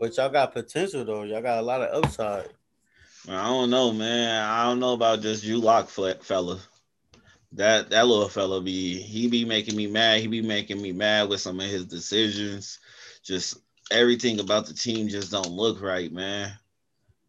[0.00, 1.22] But y'all got potential though.
[1.22, 2.48] Y'all got a lot of upside.
[3.28, 4.42] I don't know, man.
[4.42, 6.58] I don't know about this Drew Lock fella.
[7.52, 10.20] That that little fella be he be making me mad.
[10.20, 12.78] He be making me mad with some of his decisions.
[13.24, 13.58] Just
[13.90, 16.52] everything about the team just don't look right, man.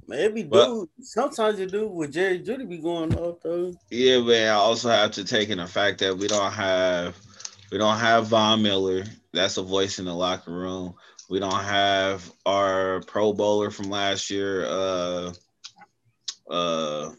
[0.08, 0.90] Maybe do.
[1.02, 3.74] Sometimes you do with Jerry Jeudy be going off though.
[3.92, 7.16] Yeah, but I also have to take in the fact that we don't have
[7.72, 9.04] we don't have Von Miller.
[9.34, 10.96] That's a voice in the locker room.
[11.30, 14.66] We don't have our Pro Bowler from last year.
[14.66, 15.34] Uh,
[16.50, 17.12] uh,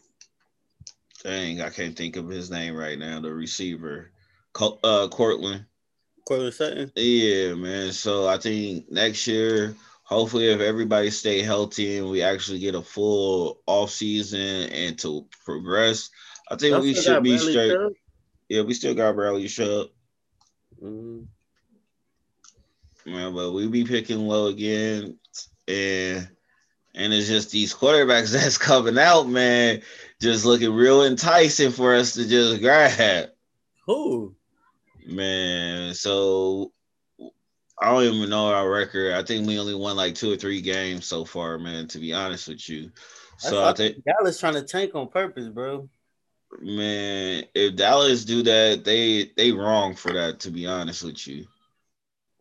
[1.23, 3.19] dang, I can't think of his name right now.
[3.19, 4.11] The receiver,
[4.59, 5.65] uh, Courtland.
[6.27, 6.91] Courtland Sutton.
[6.95, 7.91] Yeah, man.
[7.91, 12.81] So I think next year, hopefully, if everybody stay healthy and we actually get a
[12.81, 16.09] full off season and to progress,
[16.49, 17.77] I think we should be Bradley straight.
[18.49, 19.87] Yeah, we still got Bradley Chubb.
[20.81, 21.23] Mm-hmm.
[23.05, 25.17] Man, but we be picking low again,
[25.67, 26.27] and
[26.93, 29.81] and it's just these quarterbacks that's coming out, man
[30.21, 33.29] just looking real enticing for us to just grab.
[33.87, 34.35] Who?
[35.07, 36.71] Man, so
[37.81, 39.13] I don't even know our record.
[39.13, 41.87] I think we only won like two or three games so far, man.
[41.87, 42.91] To be honest with you,
[43.39, 45.89] so I think Dallas trying to tank on purpose, bro.
[46.61, 50.39] Man, if Dallas do that, they they wrong for that.
[50.41, 51.47] To be honest with you,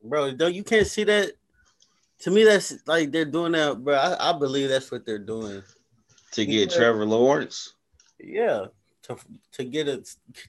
[0.04, 1.32] bro, don't you can't see that.
[2.20, 3.94] To me, that's like they're doing that, bro.
[3.94, 5.62] I, I believe that's what they're doing
[6.32, 6.76] to get yeah.
[6.76, 7.74] Trevor Lawrence.
[8.18, 8.66] Yeah,
[9.02, 9.16] to
[9.52, 10.04] to get a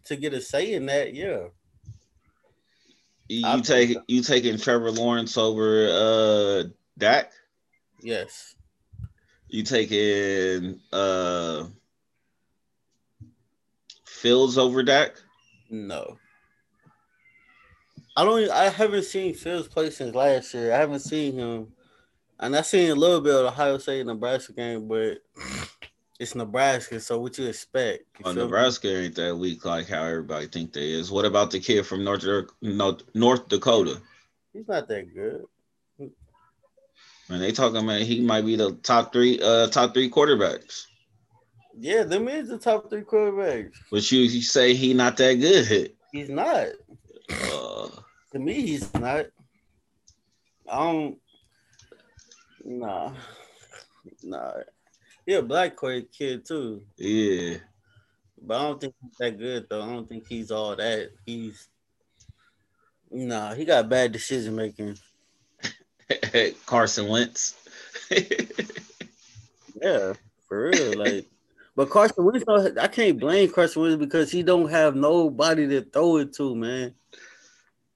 [0.06, 1.14] to get a say in that.
[1.14, 1.48] Yeah.
[3.28, 6.64] You, take you taking Trevor Lawrence over uh
[6.98, 7.32] Dak?
[8.02, 8.56] Yes.
[9.48, 11.66] You taking uh
[14.06, 15.16] Fields over Dak?
[15.70, 16.18] No.
[18.18, 18.52] I don't.
[18.52, 20.74] I haven't seen Fields play since last year.
[20.74, 21.72] I haven't seen him
[22.42, 25.20] and I seen a little bit of Ohio State Nebraska game, but
[26.20, 28.04] it's Nebraska, so what you expect?
[28.18, 29.06] You well, Nebraska me?
[29.06, 31.12] ain't that weak like how everybody think they is.
[31.12, 32.24] What about the kid from North
[33.14, 34.02] North Dakota?
[34.54, 35.46] He's not that good.
[37.30, 40.88] Man, they talking about he might be the top three uh top three quarterbacks.
[41.78, 43.72] Yeah, them is the top three quarterbacks.
[43.90, 45.94] But you, you say he not that good.
[46.12, 46.68] He's not.
[47.30, 47.88] Uh,
[48.34, 49.28] to me, he's not.
[50.70, 51.18] I don't.
[52.64, 53.14] Nah,
[54.24, 54.54] nah.
[55.26, 55.78] He a black
[56.12, 56.84] kid too.
[56.98, 57.58] Yeah.
[58.42, 59.82] But I don't think he's that good though.
[59.82, 61.12] I don't think he's all that.
[61.26, 61.70] He's
[63.12, 64.98] nah, he got bad decision making.
[66.66, 67.56] Carson Wentz.
[68.12, 70.14] yeah,
[70.48, 70.98] for real.
[70.98, 71.28] Like
[71.76, 72.44] but Carson Wentz,
[72.78, 76.94] I can't blame Carson Wentz because he don't have nobody to throw it to, man.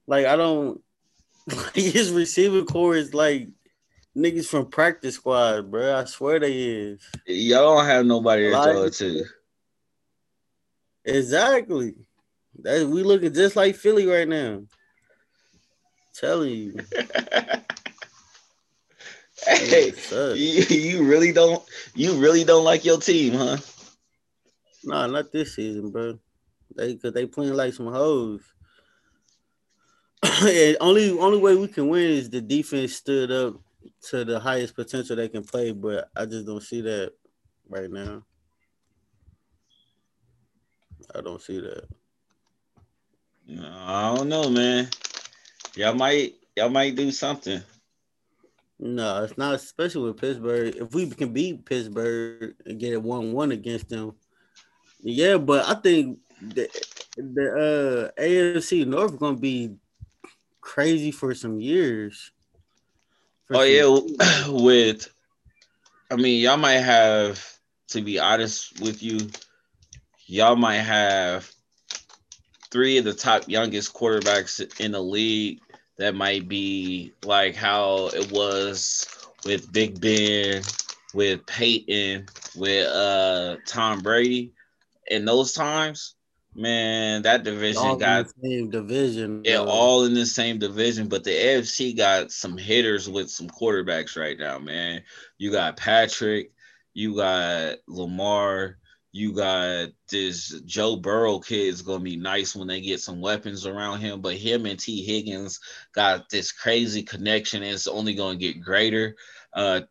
[0.06, 0.80] Like I don't
[1.74, 3.48] his receiver core is like
[4.16, 5.96] niggas from practice squad, bro.
[5.96, 7.00] I swear they is.
[7.26, 9.24] Y'all don't have nobody to throw it to.
[11.04, 11.94] Exactly.
[12.62, 14.62] That we looking just like Philly right now.
[16.14, 16.74] telling you.
[19.46, 21.62] hey, you, you really don't
[21.94, 23.58] you really don't like your team, huh?
[24.82, 26.18] Nah, not this season, bro.
[26.74, 28.40] They cause they playing like some hoes.
[30.80, 33.60] only only way we can win is the defense stood up
[34.10, 37.12] to the highest potential they can play, but I just don't see that
[37.68, 38.22] right now.
[41.14, 41.84] I don't see that.
[43.46, 44.88] No, I don't know, man.
[45.74, 47.62] Y'all might y'all might do something.
[48.78, 50.76] No, it's not, especially with Pittsburgh.
[50.76, 54.14] If we can beat Pittsburgh and get it one one against them,
[55.00, 55.38] yeah.
[55.38, 56.68] But I think the
[57.16, 59.76] the uh, AFC North gonna be
[60.60, 62.32] crazy for some years.
[63.50, 65.08] Oh yeah, with
[66.10, 69.28] I mean, y'all might have to be honest with you,
[70.26, 71.50] y'all might have
[72.70, 75.60] three of the top youngest quarterbacks in the league
[75.98, 79.06] that might be like how it was
[79.44, 80.62] with Big Ben,
[81.14, 84.52] with Peyton, with uh Tom Brady.
[85.08, 86.16] In those times,
[86.56, 89.42] man, that division all got same division.
[89.44, 89.66] Yeah, bro.
[89.66, 91.08] all in the same division.
[91.08, 95.02] But the AFC got some hitters with some quarterbacks right now, man.
[95.38, 96.52] You got Patrick,
[96.94, 98.78] you got Lamar,
[99.12, 103.66] you got this Joe Burrow kid is gonna be nice when they get some weapons
[103.66, 105.60] around him, but him and Tee Higgins
[105.94, 107.62] got this crazy connection.
[107.62, 109.16] And it's only gonna get greater.
[109.54, 109.82] Uh,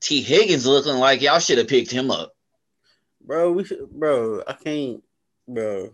[0.00, 2.32] Tee Higgins looking like y'all should have picked him up,
[3.24, 3.50] bro.
[3.52, 4.42] We should, bro.
[4.46, 5.02] I can't,
[5.54, 5.90] bro.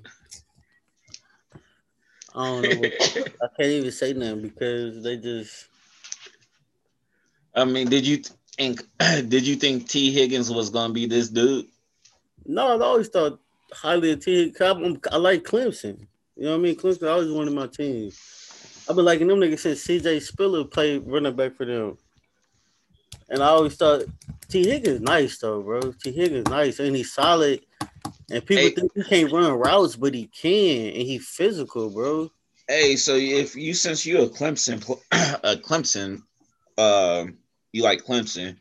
[2.34, 2.78] I don't know.
[2.80, 5.68] What, I can't even say nothing because they just.
[7.54, 8.22] I mean, did you
[8.56, 8.82] think?
[9.28, 11.66] Did you think Tee Higgins was gonna be this dude?
[12.44, 13.40] No, I always thought
[13.72, 14.52] highly of team.
[14.60, 16.06] I like Clemson.
[16.36, 16.76] You know what I mean?
[16.76, 18.18] Clemson always one of my teams.
[18.88, 21.98] I've been liking them niggas since CJ Spiller played running back for them.
[23.28, 24.04] And I always thought
[24.48, 25.80] Tee Higgins nice though, bro.
[25.92, 27.62] Tee Higgins nice and he's solid.
[28.30, 28.70] And people hey.
[28.70, 32.30] think he can't run routes, but he can, and he physical, bro.
[32.68, 34.82] Hey, so if you since you're a Clemson,
[35.44, 36.22] a Clemson,
[36.76, 37.26] uh,
[37.72, 38.56] you like Clemson,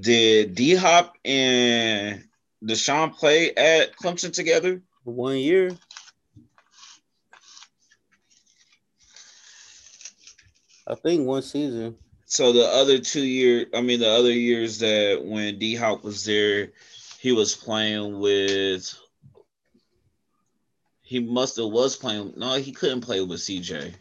[0.00, 2.24] did D Hop and
[2.64, 4.80] Deshaun play at Clemson together?
[5.04, 5.76] One year.
[10.86, 11.96] I think one season.
[12.24, 16.24] So the other two years, I mean, the other years that when D Hop was
[16.24, 16.72] there,
[17.24, 18.94] he was playing with.
[21.00, 22.34] He must have was playing.
[22.36, 23.94] No, he couldn't play with CJ.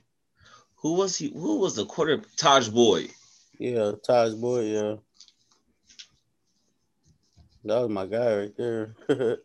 [0.81, 1.29] Who was he?
[1.29, 2.17] Who was the quarter?
[2.17, 3.11] Tajh Boyd.
[3.57, 4.65] Yeah, Tajh Boyd.
[4.65, 4.95] Yeah.
[7.63, 8.93] That was my guy right there.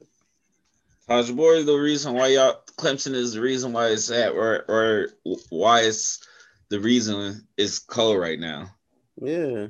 [1.08, 4.64] Tajh Boyd is the reason why y'all Clemson is the reason why it's at or
[4.66, 5.08] or
[5.50, 6.18] why it's
[6.68, 8.74] the reason it's cold right now.
[9.22, 9.68] Yeah.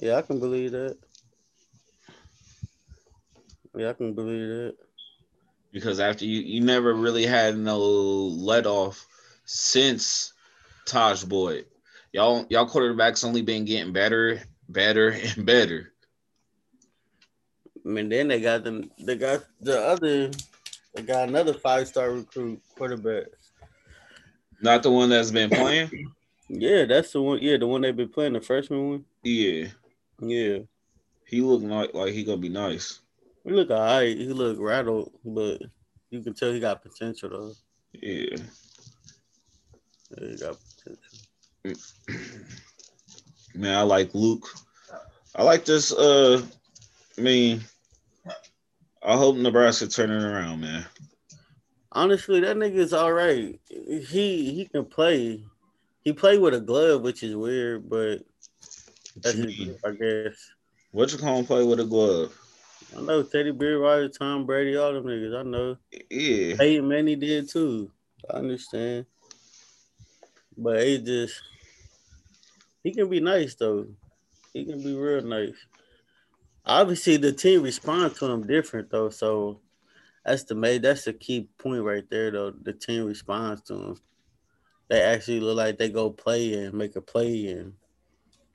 [0.00, 0.96] Yeah, I can believe that.
[3.78, 4.74] Yeah, I can believe that.
[5.70, 9.06] Because after you you never really had no let off
[9.44, 10.32] since
[10.86, 11.66] Tajh Boyd.
[12.12, 15.92] Y'all y'all quarterbacks only been getting better, better, and better.
[17.86, 18.90] I mean, then they got them.
[18.98, 20.32] They got the other.
[20.94, 23.26] They got another five star recruit quarterback.
[24.60, 26.12] Not the one that's been playing.
[26.48, 27.38] yeah, that's the one.
[27.40, 29.04] Yeah, the one they've been playing, the freshman one.
[29.22, 29.68] Yeah.
[30.20, 30.58] Yeah.
[31.26, 32.98] He looked like like he gonna be nice.
[33.48, 34.14] He look alright.
[34.14, 35.62] He look rattled, but
[36.10, 37.52] you can tell he got potential though.
[37.94, 38.36] Yeah.
[40.10, 40.58] yeah he got
[41.64, 41.82] potential.
[43.54, 44.46] Man, I like Luke.
[45.34, 45.94] I like this.
[45.94, 46.42] Uh,
[47.16, 47.62] I mean,
[49.02, 50.84] I hope Nebraska turning around, man.
[51.92, 53.58] Honestly, that nigga's all right.
[53.70, 55.42] He he can play.
[56.04, 58.18] He played with a glove, which is weird, but
[59.16, 60.50] that's I guess.
[60.90, 62.38] What you call him play with a glove?
[62.96, 65.38] I know Teddy Bear Bridgewater, Tom Brady, all them niggas.
[65.38, 65.76] I know.
[66.10, 66.56] Yeah.
[66.56, 67.90] Peyton Manning did too.
[68.30, 69.06] I understand.
[70.56, 71.40] But he just
[72.82, 73.86] he can be nice though.
[74.52, 75.54] He can be real nice
[76.68, 79.08] obviously the team responds to him different though.
[79.08, 79.60] So
[80.24, 82.50] that's the main that's the key point right there though.
[82.50, 84.00] The team responds to him.
[84.88, 87.72] They actually look like they go play and make a play and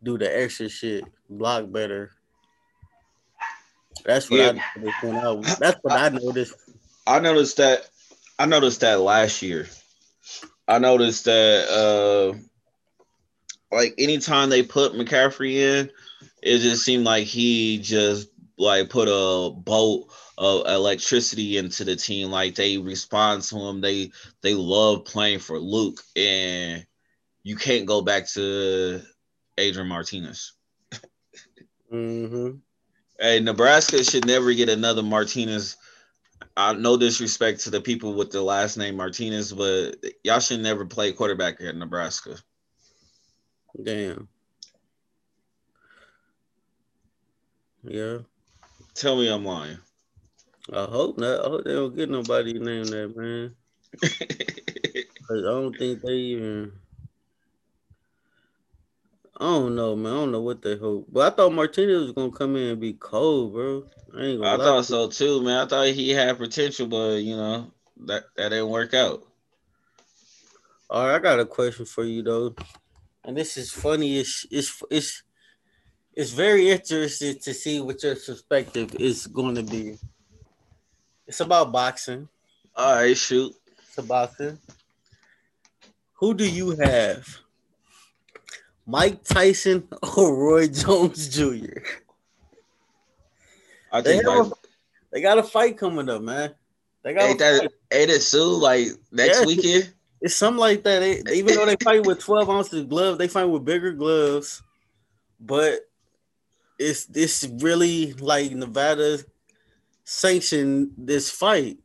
[0.02, 2.12] do the extra shit, block better.
[4.06, 4.62] That's what yeah.
[4.76, 4.80] I
[5.60, 6.56] That's what I noticed.
[7.06, 7.90] I noticed that
[8.40, 9.68] I noticed that last year.
[10.68, 12.38] I noticed that uh
[13.74, 15.92] like anytime they put McCaffrey in,
[16.42, 22.30] it just seemed like he just like put a bolt of electricity into the team.
[22.30, 23.82] Like they respond to him.
[23.82, 26.86] They they love playing for Luke, and
[27.44, 29.02] you can't go back to
[29.58, 30.54] Adrian Martinez.
[31.92, 32.58] Mm-hmm.
[33.20, 35.78] Hey, Nebraska should never get another Martinez.
[36.58, 40.86] Uh, no disrespect to the people with the last name Martinez, but y'all should never
[40.86, 42.38] play quarterback at Nebraska.
[43.82, 44.28] Damn.
[47.84, 48.20] Yeah.
[48.94, 49.78] Tell me I'm lying.
[50.72, 51.46] I hope not.
[51.46, 53.56] I hope they don't get nobody named that, man.
[54.04, 56.72] I don't think they even.
[59.38, 60.14] I don't know, man.
[60.14, 61.08] I don't know what they hope.
[61.12, 63.86] But I thought Martinez was gonna come in and be cold, bro.
[64.16, 65.66] I ain't gonna I thought so too, man.
[65.66, 67.72] I thought he had potential, but you know
[68.06, 69.24] that that didn't work out.
[70.90, 72.56] All right, I got a question for you though,
[73.24, 74.20] and this is funny.
[74.20, 75.24] It's it's it's
[76.14, 79.98] it's very interesting to see what your perspective is going to be.
[81.26, 82.30] It's about boxing.
[82.76, 83.52] All right, shoot.
[83.80, 84.60] It's about boxing.
[86.14, 87.43] Who do you have?
[88.86, 91.80] Mike Tyson or Roy Jones Jr.?
[93.92, 94.56] I They think have like, a,
[95.12, 96.56] they got a fight coming up, man.
[97.04, 97.72] They got ain't a that fight.
[97.92, 98.60] ain't it soon?
[98.60, 99.46] Like next Yeah.
[99.46, 99.94] weekend?
[100.22, 101.00] It's something like that.
[101.00, 104.64] They, even though they fight with 12 ounces gloves, they fight with bigger gloves.
[105.40, 105.82] But
[106.80, 109.20] it's this really like Nevada
[110.06, 111.78] sanctioned this fight.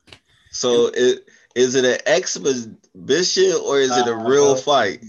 [0.50, 5.00] So it is it an exhibition or is it a real Uh, fight?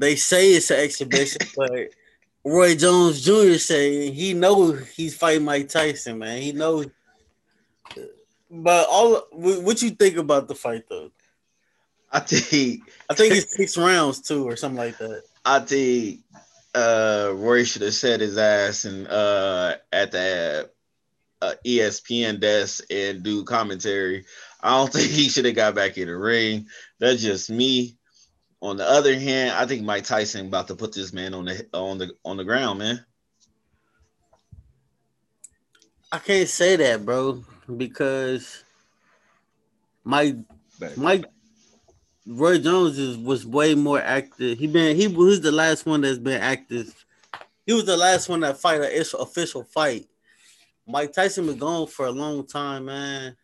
[0.00, 1.90] They say it's an exhibition, but
[2.42, 3.58] Roy Jones Jr.
[3.58, 6.40] say he know he's fighting Mike Tyson, man.
[6.40, 6.86] He knows.
[8.50, 11.10] But all what you think about the fight though?
[12.10, 12.80] I think
[13.10, 15.22] I think it's six rounds too, or something like that.
[15.44, 16.20] I think
[16.74, 20.70] uh Roy should have set his ass and uh at the
[21.42, 24.24] uh, ESPN desk and do commentary.
[24.62, 26.68] I don't think he should have got back in the ring.
[26.98, 27.98] That's just me.
[28.62, 31.66] On the other hand, I think Mike Tyson about to put this man on the
[31.72, 33.04] on the on the ground, man.
[36.12, 37.42] I can't say that, bro,
[37.76, 38.64] because
[40.04, 40.36] Mike
[40.96, 41.24] Mike
[42.26, 44.58] Roy Jones is, was way more active.
[44.58, 47.04] He been he was the last one that's been active.
[47.64, 50.06] He was the last one that fight an official fight.
[50.86, 53.36] Mike Tyson been gone for a long time, man.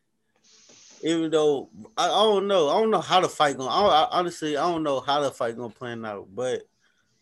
[1.07, 3.71] Even though I, I don't know, I don't know how the fight going.
[3.71, 6.63] I, I honestly I don't know how the fight gonna plan out, but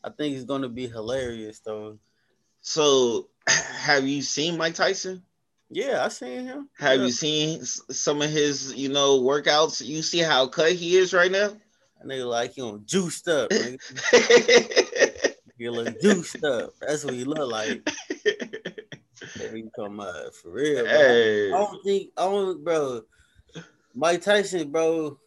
[0.02, 1.98] I think it's gonna be hilarious though.
[2.62, 5.22] So, have you seen Mike Tyson?
[5.68, 6.70] Yeah, I seen him.
[6.78, 7.06] Have yeah.
[7.06, 9.84] you seen some of his, you know, workouts?
[9.84, 11.50] You see how cut he is right now.
[12.00, 13.50] And they like he juiced up.
[15.56, 16.74] He look juiced up.
[16.80, 17.88] That's what he look like.
[19.52, 20.84] You talking for real?
[20.84, 23.02] Hey, I don't think I don't, bro.
[23.94, 25.18] Mike Tyson, bro.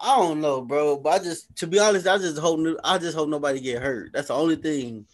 [0.00, 0.96] I don't know, bro.
[0.96, 4.12] But I just, to be honest, I just hope, I just hope nobody get hurt.
[4.14, 5.06] That's the only thing.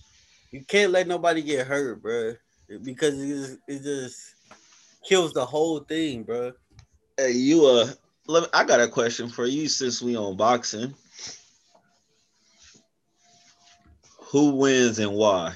[0.52, 2.34] You can't let nobody get hurt, bro,
[2.82, 4.34] because it just, it just
[5.04, 6.52] kills the whole thing, bro.
[7.16, 7.88] hey, you uh,
[8.28, 10.94] let me, I got a question for you since we on boxing.
[14.30, 15.54] Who wins and why?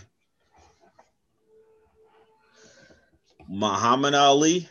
[3.49, 4.69] Muhammad Ali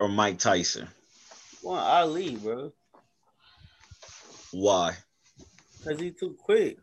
[0.00, 0.88] or Mike Tyson?
[1.62, 2.72] Well, Ali, bro,
[4.50, 4.96] Why?
[5.84, 6.78] cause he too quick.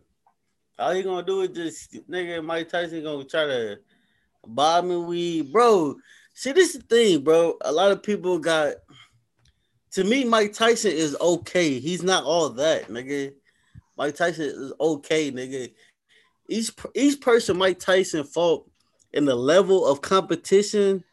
[0.79, 3.79] All he gonna do is just nigga Mike Tyson gonna try to
[4.45, 5.95] bob me weed, bro.
[6.33, 7.57] See, this is the thing, bro.
[7.61, 8.75] A lot of people got.
[9.91, 11.79] To me, Mike Tyson is okay.
[11.79, 13.33] He's not all that, nigga.
[13.97, 15.73] Mike Tyson is okay, nigga.
[16.47, 18.69] Each each person Mike Tyson fought
[19.13, 21.03] in the level of competition,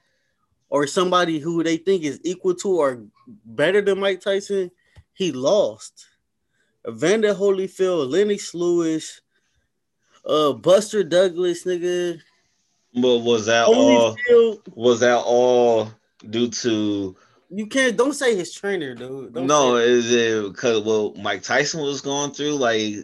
[0.68, 3.04] or somebody who they think is equal to or
[3.44, 4.70] better than Mike Tyson,
[5.12, 6.06] he lost.
[6.86, 9.20] Evander Holyfield, Lennox Lewis,
[10.26, 12.20] uh, Buster Douglas, nigga.
[12.94, 14.16] But was that all?
[14.74, 15.90] Was that all
[16.28, 17.16] due to?
[17.50, 19.32] you can't don't say his trainer, dude.
[19.32, 22.54] Don't no, is it because what Mike Tyson was going through?
[22.54, 22.94] Like,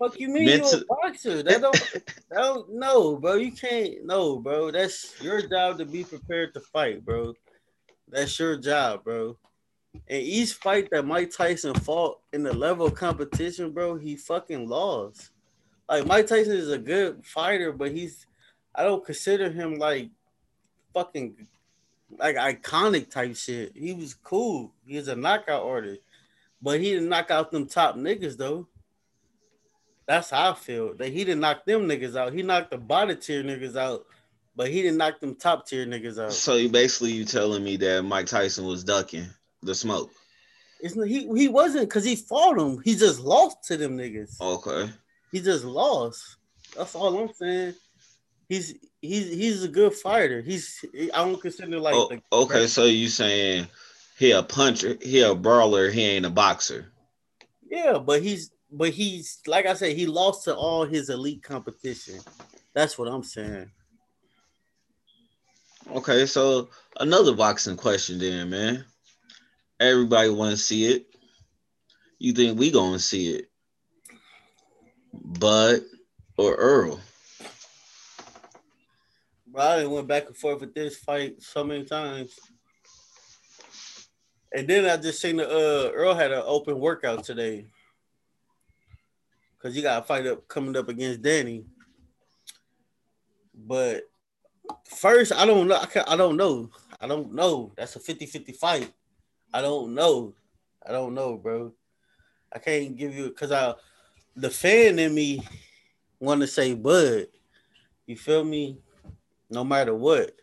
[0.00, 1.42] fuck you mean mental- you a boxer?
[1.42, 1.74] That don't,
[2.30, 3.34] that don't no, bro.
[3.34, 4.70] You can't no, bro.
[4.70, 7.34] That's your job to be prepared to fight, bro.
[8.08, 9.36] That's your job, bro.
[10.08, 14.68] And each fight that Mike Tyson fought in the level of competition, bro, he fucking
[14.68, 15.30] lost.
[15.88, 18.26] Like Mike Tyson is a good fighter, but he's
[18.74, 20.10] I don't consider him like
[20.94, 21.46] fucking
[22.18, 23.72] like iconic type shit.
[23.76, 24.72] He was cool.
[24.86, 26.02] He was a knockout artist,
[26.62, 28.68] but he didn't knock out them top niggas though.
[30.10, 30.92] That's how I feel.
[30.94, 32.32] That he didn't knock them niggas out.
[32.32, 34.06] He knocked the bottom tier niggas out,
[34.56, 36.32] but he didn't knock them top tier niggas out.
[36.32, 39.26] So you basically you telling me that Mike Tyson was ducking
[39.62, 40.10] the smoke?
[40.80, 42.82] It's he he wasn't because he fought him.
[42.84, 44.40] He just lost to them niggas.
[44.40, 44.90] Okay.
[45.30, 46.38] He just lost.
[46.76, 47.74] That's all I'm saying.
[48.48, 50.40] He's he's he's a good fighter.
[50.40, 50.84] He's
[51.14, 52.66] I don't consider like oh, the, okay.
[52.66, 53.68] So you saying
[54.18, 56.90] he a puncher, he a brawler, he ain't a boxer.
[57.70, 62.20] Yeah, but he's but he's like I said, he lost to all his elite competition.
[62.74, 63.70] That's what I'm saying.
[65.92, 66.68] Okay, so
[66.98, 68.84] another boxing question then, man.
[69.80, 71.06] Everybody want to see it.
[72.18, 73.50] You think we gonna see it?
[75.12, 75.80] Bud
[76.36, 77.00] or Earl?
[79.46, 82.38] Bro, I went back and forth with this fight so many times.
[84.54, 87.66] And then I just seen the uh Earl had an open workout today.
[89.62, 91.64] Cause you got a fight up coming up against Danny.
[93.54, 94.04] But
[94.84, 95.76] first, I don't know.
[95.76, 96.70] I, I don't know.
[97.00, 97.72] I don't know.
[97.76, 98.92] That's a 50-50 fight.
[99.52, 100.34] I don't know.
[100.86, 101.72] I don't know, bro.
[102.52, 103.74] I can't give you because I
[104.34, 105.42] the fan in me
[106.18, 107.26] want to say Bud.
[108.06, 108.78] You feel me?
[109.50, 110.34] No matter what.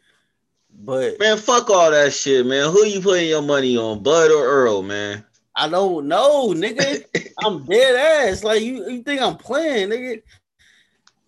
[0.80, 2.72] But man, fuck all that shit, man.
[2.72, 5.26] Who you putting your money on, Bud or Earl, man?
[5.58, 7.04] I don't know, nigga.
[7.44, 8.44] I'm dead ass.
[8.44, 10.22] Like you, you think I'm playing, nigga?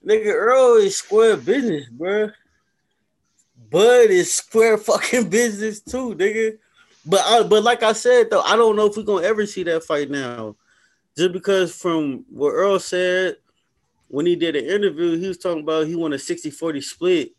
[0.05, 2.29] Nigga, Earl is square business, bro.
[3.71, 6.57] Bud is square fucking business too, nigga.
[7.05, 9.63] But I, but like I said though, I don't know if we're gonna ever see
[9.63, 10.55] that fight now.
[11.17, 13.37] Just because from what Earl said
[14.09, 17.31] when he did an interview, he was talking about he won a 60-40 split.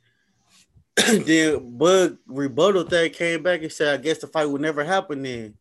[0.97, 5.23] then Bud rebuttal that came back and said, I guess the fight would never happen
[5.23, 5.55] then.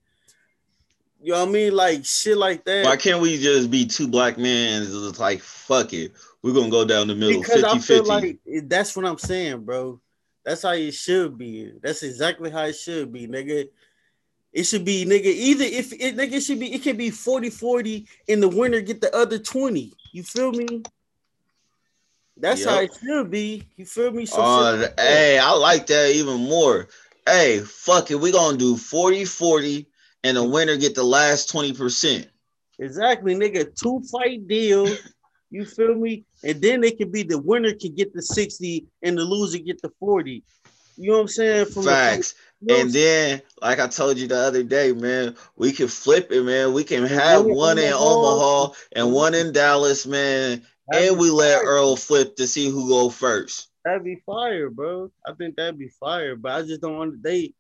[1.21, 1.75] You know what I mean?
[1.75, 2.85] Like shit like that.
[2.85, 4.83] Why can't we just be two black men?
[4.83, 6.13] It's like fuck it.
[6.41, 8.09] We're gonna go down the middle because 50, I feel 50.
[8.09, 8.39] like
[8.69, 9.99] that's what I'm saying, bro.
[10.45, 11.73] That's how it should be.
[11.81, 13.67] That's exactly how it should be, nigga.
[14.53, 18.07] It should be nigga either if it nigga it should be it can be 40-40
[18.29, 19.93] and the winner get the other 20.
[20.13, 20.83] You feel me?
[22.37, 22.69] That's yep.
[22.69, 23.67] how it should be.
[23.75, 24.25] You feel me?
[24.25, 26.87] So uh, hey, I like that even more.
[27.27, 28.15] Hey, fuck it.
[28.15, 29.85] we gonna do 40-40
[30.23, 32.27] and the winner get the last 20%.
[32.79, 33.73] Exactly, nigga.
[33.75, 34.87] Two fight deal.
[35.51, 36.25] You feel me?
[36.43, 39.81] And then it could be the winner can get the 60 and the loser get
[39.81, 40.43] the 40.
[40.97, 41.65] You know what I'm saying?
[41.67, 42.33] From Facts.
[42.33, 45.87] The, you know and then, like I told you the other day, man, we can
[45.87, 46.73] flip it, man.
[46.73, 50.61] We can have one in Omaha and one in Dallas, man.
[50.89, 53.69] That'd and we let Earl flip to see who go first.
[53.85, 55.09] That'd be fire, bro.
[55.25, 57.53] I think that'd be fire, but I just don't want they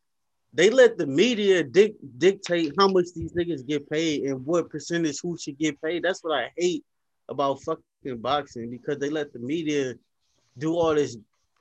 [0.53, 5.19] they let the media dic- dictate how much these niggas get paid and what percentage
[5.21, 6.03] who should get paid.
[6.03, 6.83] That's what I hate
[7.27, 9.93] about fucking boxing because they let the media
[10.57, 11.17] do all this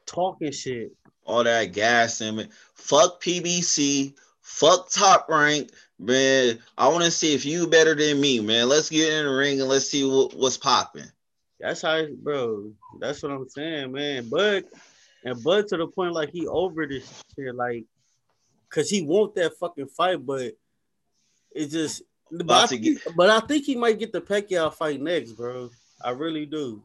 [0.07, 0.93] talking shit.
[1.27, 2.51] All that gas in it.
[2.75, 4.15] Fuck PBC.
[4.41, 5.71] Fuck top rank.
[5.99, 8.69] Man, I want to see if you better than me, man.
[8.69, 11.11] Let's get in the ring and let's see what, what's popping.
[11.61, 12.73] That's how, bro.
[13.01, 14.29] That's what I'm saying, man.
[14.31, 14.65] But
[15.25, 17.85] and but to the point, like he over this shit, like,
[18.71, 20.53] cause he want that fucking fight, but
[21.53, 25.33] it's just but I, get, but I think he might get the Pacquiao fight next,
[25.33, 25.71] bro.
[26.03, 26.83] I really do.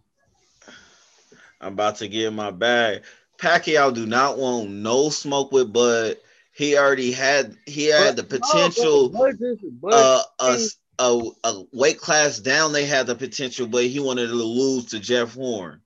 [1.60, 3.04] I'm about to get my bag.
[3.38, 6.18] Pacquiao do not want no smoke with Bud.
[6.54, 9.10] He already had he had but, the potential.
[9.10, 9.40] No, Bud,
[9.82, 10.58] Bud, uh, a,
[11.00, 12.74] a, a weight class down.
[12.74, 15.82] They had the potential, but he wanted to lose to Jeff Horn.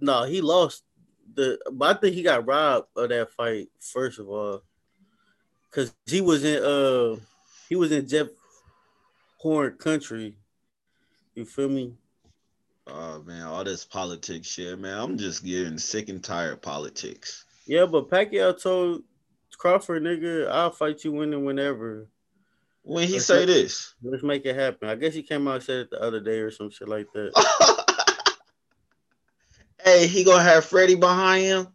[0.00, 0.82] No, he lost
[1.34, 1.58] the.
[1.72, 4.62] But I think he got robbed of that fight first of all,
[5.76, 7.16] because he was in uh
[7.68, 8.28] he was in Jeff
[9.38, 10.36] Horn country.
[11.34, 11.94] You feel me?
[12.86, 14.98] Oh man, all this politics shit, man.
[14.98, 17.44] I'm just getting sick and tired of politics.
[17.66, 19.02] Yeah, but Pacquiao told
[19.58, 22.08] Crawford, nigga, I'll fight you when and whenever.
[22.82, 24.88] When he let's say make, this, let's make it happen.
[24.88, 27.08] I guess he came out and said it the other day or some shit like
[27.12, 28.34] that.
[29.84, 31.68] hey, he gonna have Freddie behind him.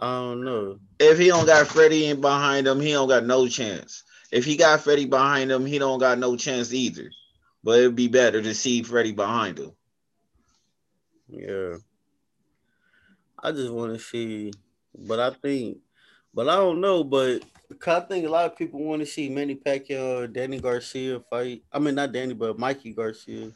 [0.00, 0.78] I don't know.
[0.98, 4.02] If he don't got Freddie in behind him, he don't got no chance.
[4.32, 7.10] If he got Freddie behind him, he don't got no chance either.
[7.62, 9.72] But it'd be better to see Freddie behind him.
[11.28, 11.76] Yeah.
[13.42, 14.52] I just want to see,
[14.94, 15.78] but I think,
[16.32, 17.42] but I don't know, but
[17.86, 21.62] I think a lot of people want to see Manny Pacquiao Danny Garcia fight.
[21.72, 23.50] I mean, not Danny, but Mikey Garcia.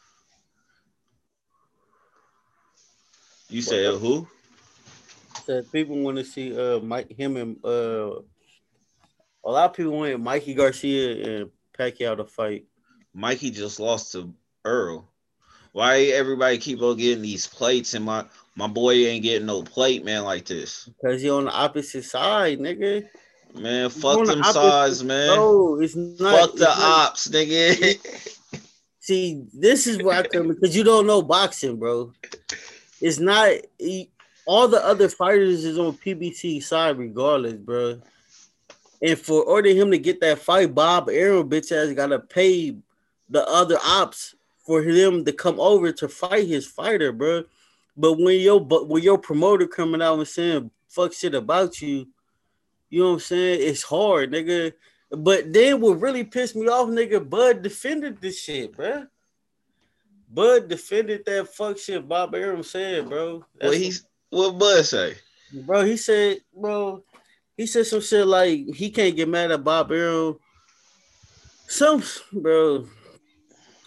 [3.49, 4.27] You say who?
[5.45, 8.21] Said people want to see uh Mike him and uh
[9.45, 12.65] a lot of people want Mikey Garcia and Pacquiao to fight.
[13.13, 14.33] Mikey just lost to
[14.65, 15.07] Earl.
[15.73, 18.25] Why everybody keep on getting these plates and my
[18.57, 20.89] my boy ain't getting no plate, man, like this?
[20.89, 23.07] Because he on the opposite side, nigga.
[23.55, 25.37] Man, fuck them sides, man.
[25.37, 26.39] No, it's not.
[26.39, 28.61] Fuck the not- ops, nigga.
[29.01, 32.13] See, this is where I come because you don't know boxing, bro.
[33.03, 33.51] It's not
[34.47, 38.01] all the other fighters is on PBC side regardless, bro.
[39.03, 42.77] And for order him to get that fight, Bob Arum bitch ass gotta pay
[43.29, 44.35] the other ops
[44.65, 47.45] for him to come over to fight his fighter, bro.
[47.97, 52.09] But when your but when your promoter coming out and saying fuck shit about you,
[52.91, 53.61] you know what I'm saying?
[53.63, 54.73] It's hard, nigga.
[55.11, 59.07] But then what really pissed me off, nigga, Bud defended this shit, bro.
[60.29, 63.45] Bud defended that fuck shit Bob Arum said, bro.
[63.61, 65.15] That's he's what Bud say?
[65.53, 67.03] bro, he said, bro,
[67.57, 70.39] he said some shit like he can't get mad at Bob Arum.
[71.69, 72.87] Some bro.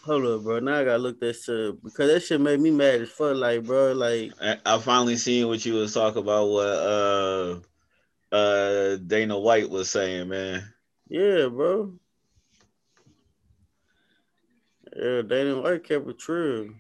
[0.03, 0.59] Hold up, bro.
[0.59, 3.35] Now I gotta look that shit up because that shit made me mad as fuck.
[3.35, 6.47] Like, bro, like, I, I finally seen what you was talking about.
[6.47, 7.59] What uh
[8.31, 10.63] uh Dana White was saying, man.
[11.09, 11.93] yeah, bro.
[14.95, 16.73] Yeah, Dana White kept it true.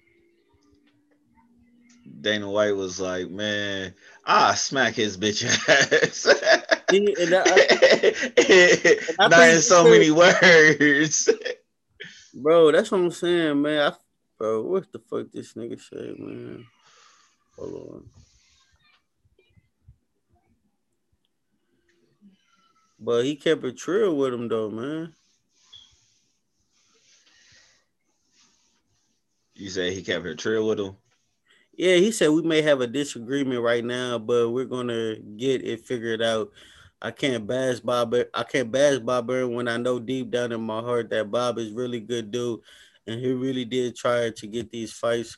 [2.19, 3.93] Dana White was like, man,
[4.25, 6.27] I smack his bitch ass.
[6.89, 7.43] He- and I-
[9.19, 11.29] I Not in so many words.
[12.33, 13.91] Bro, that's what I'm saying, man.
[13.91, 13.95] I,
[14.37, 16.65] bro, what the fuck this nigga said, man?
[17.57, 18.09] Hold on.
[22.99, 25.13] But he kept it trill with him though, man.
[29.55, 30.95] You say he kept her trail with him.
[31.77, 35.85] Yeah, he said we may have a disagreement right now, but we're gonna get it
[35.85, 36.51] figured out.
[36.99, 38.15] I can't bash Bob.
[38.33, 41.59] I can't bash Bob Arum when I know deep down in my heart that Bob
[41.59, 42.61] is really good dude,
[43.05, 45.37] and he really did try to get these fights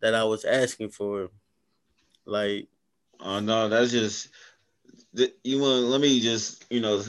[0.00, 1.30] that I was asking for.
[2.26, 2.68] Like,
[3.22, 4.28] Oh no, that's just
[5.44, 5.84] you want.
[5.84, 7.02] Let me just you know,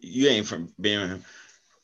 [0.00, 1.22] you ain't from being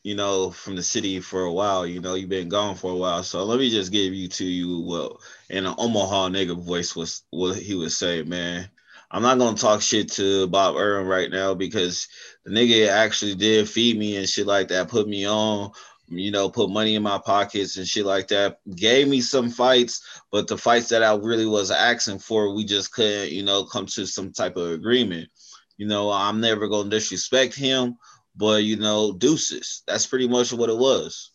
[0.02, 1.86] you know from the city for a while.
[1.86, 3.22] You know, you've been gone for a while.
[3.22, 7.22] So let me just give you to you well in an Omaha nigga voice was
[7.30, 8.68] what he would say, man.
[9.10, 12.08] I'm not gonna talk shit to Bob Arum right now because
[12.44, 15.70] the nigga actually did feed me and shit like that, put me on,
[16.08, 18.58] you know, put money in my pockets and shit like that.
[18.74, 22.92] Gave me some fights, but the fights that I really was asking for, we just
[22.92, 25.28] couldn't, you know, come to some type of agreement.
[25.76, 27.98] You know, I'm never gonna disrespect him,
[28.36, 29.82] but you know, deuces.
[29.86, 31.30] That's pretty much what it was.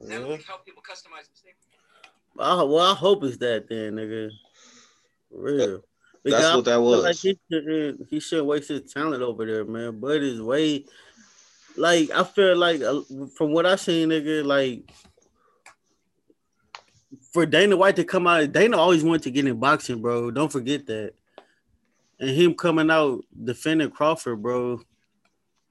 [0.00, 0.18] yeah.
[0.18, 1.66] help people customize mistakes.
[2.38, 4.30] I, well, I hope it's that then, nigga.
[5.30, 5.82] For real.
[6.24, 7.02] That's Because what that was.
[7.04, 9.98] Like he, shouldn't, he shouldn't waste his talent over there, man.
[9.98, 10.84] But is way,
[11.76, 13.00] like I feel like uh,
[13.36, 14.90] from what I seen, nigga, like
[17.32, 20.30] for Dana White to come out, Dana always wanted to get in boxing, bro.
[20.30, 21.14] Don't forget that.
[22.20, 24.80] And him coming out defending Crawford, bro.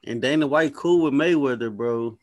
[0.06, 2.18] And Dana White cool with Mayweather, bro.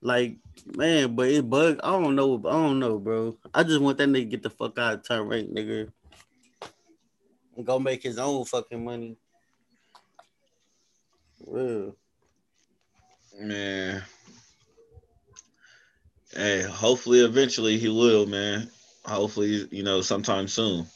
[0.00, 0.36] Like,
[0.76, 1.80] man, but it bug.
[1.82, 2.36] I don't know.
[2.46, 3.36] I don't know, bro.
[3.52, 5.90] I just want that nigga get the fuck out of Top Rank, nigga.
[7.56, 9.16] And go make his own fucking money.
[11.44, 11.96] Real.
[13.38, 14.02] Man.
[16.32, 18.70] Hey, hopefully eventually he will, man.
[19.04, 20.86] Hopefully, you know, sometime soon.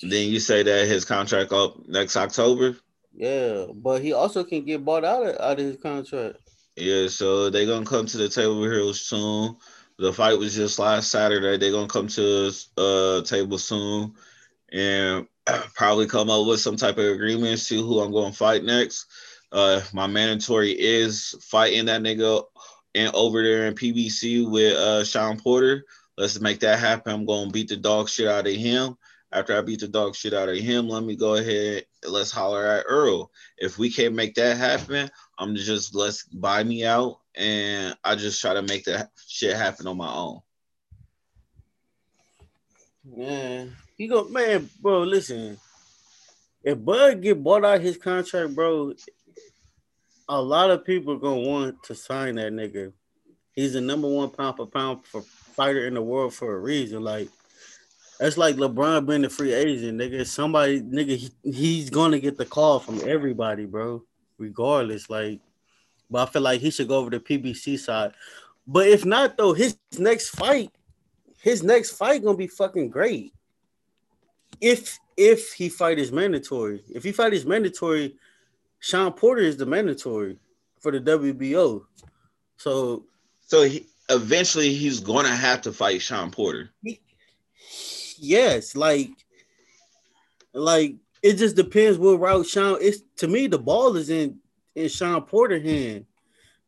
[0.00, 2.76] Then you say that his contract up next October.
[3.18, 6.36] Yeah, but he also can get bought out of, out of his contract.
[6.76, 9.56] Yeah, so they're gonna come to the table here soon.
[9.98, 11.56] The fight was just last Saturday.
[11.56, 14.14] They're gonna come to uh table soon
[14.72, 15.26] and
[15.74, 19.06] probably come up with some type of agreement to who I'm gonna fight next.
[19.50, 22.44] Uh my mandatory is fighting that nigga
[22.94, 25.84] and over there in PBC with uh Shawn Porter.
[26.16, 27.12] Let's make that happen.
[27.12, 28.96] I'm gonna beat the dog shit out of him.
[29.30, 31.84] After I beat the dog shit out of him, let me go ahead.
[32.06, 33.30] Let's holler at Earl.
[33.58, 38.40] If we can't make that happen, I'm just let's buy me out and I just
[38.40, 40.40] try to make that shit happen on my own.
[43.04, 45.02] Man, he go man, bro.
[45.02, 45.58] Listen,
[46.62, 48.94] if Bud get bought out his contract, bro,
[50.28, 52.92] a lot of people gonna want to sign that nigga.
[53.52, 57.02] He's the number one pound for pound for fighter in the world for a reason.
[57.02, 57.28] Like
[58.18, 60.26] that's like LeBron being a free agent, nigga.
[60.26, 64.02] Somebody, nigga, he, he's gonna get the call from everybody, bro.
[64.38, 65.40] Regardless, like,
[66.10, 68.12] but I feel like he should go over the PBC side.
[68.66, 70.70] But if not, though, his next fight,
[71.40, 73.32] his next fight gonna be fucking great.
[74.60, 78.16] If if he fight is mandatory, if he fight is mandatory,
[78.80, 80.38] Shawn Porter is the mandatory
[80.80, 81.84] for the WBO.
[82.56, 83.04] So
[83.40, 86.70] So he eventually he's gonna have to fight Shawn Porter.
[88.18, 89.10] Yes, like,
[90.52, 92.78] like it just depends what route Shawn.
[92.80, 94.38] It's to me the ball is in
[94.74, 96.06] in Shawn Porter hand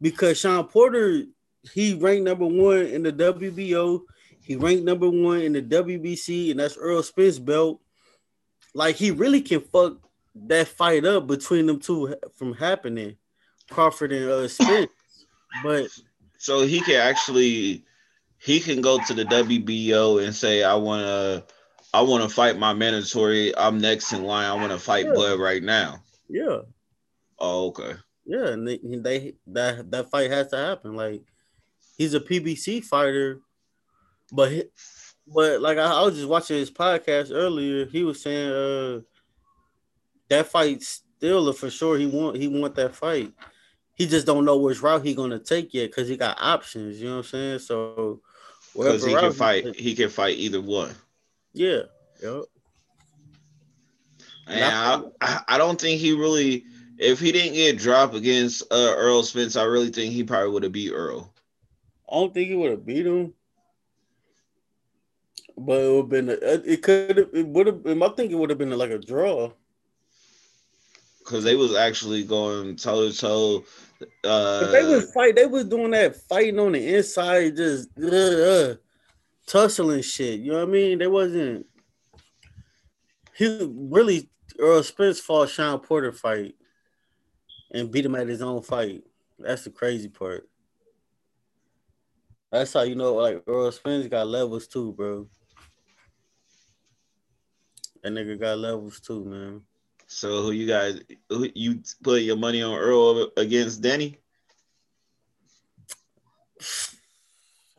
[0.01, 1.24] because Shawn Porter
[1.72, 4.03] he ranked number one in the WBO.
[4.42, 7.80] He ranked number one in the WBC, and that's Earl Spence belt.
[8.74, 9.98] Like he really can fuck
[10.46, 13.16] that fight up between them two from happening,
[13.70, 14.90] Crawford and uh, Spence.
[15.62, 15.88] But
[16.38, 17.84] so he can actually
[18.41, 21.45] he can go to the WBO and say, I wanna
[21.93, 23.57] I wanna fight my mandatory.
[23.57, 24.47] I'm next in line.
[24.47, 25.12] I wanna fight yeah.
[25.14, 26.03] Bud right now.
[26.28, 26.61] Yeah.
[27.38, 27.95] Oh, okay.
[28.24, 30.95] Yeah, and they, they that that fight has to happen.
[30.95, 31.22] Like
[31.99, 33.41] he's a PBC fighter,
[34.32, 34.70] but
[35.26, 37.84] but like I, I was just watching his podcast earlier.
[37.86, 39.01] He was saying uh
[40.30, 43.32] that fight still for sure he want he want that fight.
[43.95, 47.01] He just don't know which route he gonna take yet because he got options.
[47.01, 47.59] You know what I'm saying?
[47.59, 48.22] So
[48.75, 50.95] because he can fight, he, he can fight either one.
[51.53, 51.83] Yeah.
[52.23, 52.45] Yep.
[54.47, 56.64] And I, I, I don't think he really
[57.01, 60.62] if he didn't get dropped against uh, Errol Spence, I really think he probably would
[60.62, 61.33] have beat Earl.
[62.09, 63.33] I don't think he would have beat him,
[65.57, 66.29] but it would have been.
[66.29, 67.16] A, it could.
[67.16, 67.87] Have it would have.
[67.87, 69.51] I think it would have been like a draw.
[71.21, 73.64] Because they was actually going toe to toe.
[74.24, 75.36] Uh, they was fight.
[75.36, 78.74] They was doing that fighting on the inside, just uh, uh,
[79.46, 80.40] tussling shit.
[80.40, 80.98] You know what I mean?
[80.98, 81.66] They wasn't.
[83.34, 86.55] He really Earl Spence fought Shawn Porter fight
[87.72, 89.03] and beat him at his own fight.
[89.38, 90.48] That's the crazy part.
[92.51, 95.28] That's how you know, like Earl Spence got levels too, bro.
[98.03, 99.62] That nigga got levels too, man.
[100.12, 104.18] So who you guys who you put your money on Earl against Danny?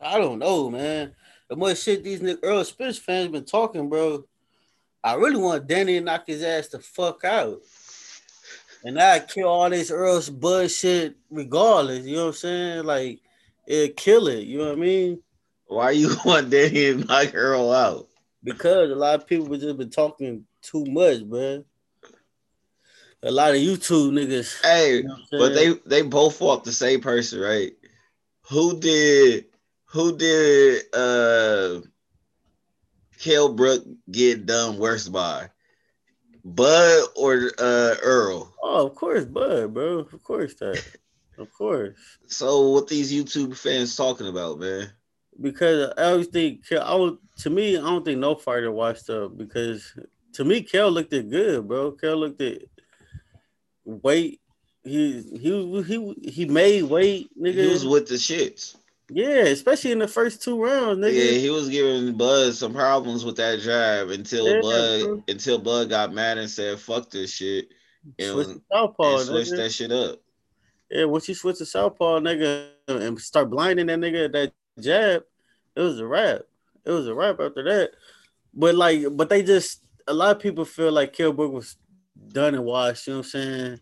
[0.00, 1.14] I don't know, man.
[1.50, 4.24] The more shit these nigga Earl Spence fans been talking, bro.
[5.04, 7.60] I really want Danny to knock his ass the fuck out.
[8.82, 12.06] And I kill all this Earl's bullshit regardless.
[12.06, 12.84] You know what I'm saying?
[12.84, 13.20] Like
[13.66, 14.44] it kill it.
[14.44, 15.22] You know what I mean?
[15.66, 18.08] Why you want Danny to knock Earl out?
[18.42, 21.62] Because a lot of people just been talking too much, bro.
[23.24, 24.60] A lot of YouTube niggas.
[24.62, 27.72] Hey, you know but they they both fought the same person, right?
[28.50, 29.46] Who did
[29.84, 31.80] who did uh
[33.20, 35.50] Kell Brook get done worse by?
[36.44, 38.52] Bud or uh Earl?
[38.60, 39.98] Oh, of course, Bud, bro.
[40.00, 40.84] Of course that.
[41.38, 41.96] Of course.
[42.26, 44.90] So what these YouTube fans talking about, man?
[45.40, 49.38] Because I always think I would to me, I don't think no fighter watched up
[49.38, 49.96] because
[50.34, 51.92] to me, Kell looked it good, bro.
[51.92, 52.68] Kell looked it
[53.84, 54.40] weight.
[54.84, 57.64] He he he he made weight, nigga.
[57.64, 58.76] He was with the shits.
[59.14, 61.14] Yeah, especially in the first two rounds, nigga.
[61.14, 65.24] Yeah, he was giving Bud some problems with that jab until yeah, Bud bro.
[65.28, 67.68] until Bud got mad and said, "Fuck this shit,"
[68.18, 70.20] and, switch southpaw, and switched that shit up.
[70.90, 75.24] Yeah, once you switch to southpaw, nigga, and start blinding that nigga that jab,
[75.76, 76.40] it was a wrap.
[76.84, 77.90] It was a wrap after that.
[78.54, 81.76] But like, but they just a lot of people feel like Kell Brook was
[82.32, 83.06] done and washed.
[83.06, 83.80] You know what I'm saying?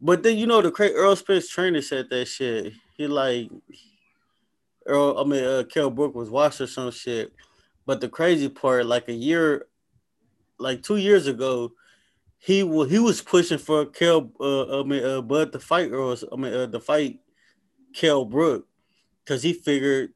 [0.00, 2.72] But then you know the Earl Spence trainer said that shit.
[2.96, 3.50] He like
[4.86, 7.32] Earl, I mean uh, Kell Brook was washed or some shit.
[7.86, 9.66] But the crazy part, like a year,
[10.58, 11.72] like two years ago,
[12.38, 16.16] he was he was pushing for Kell uh, I mean uh, Bud to fight or
[16.32, 17.20] I mean uh, to fight
[17.92, 18.66] Kell Brook
[19.24, 20.12] because he figured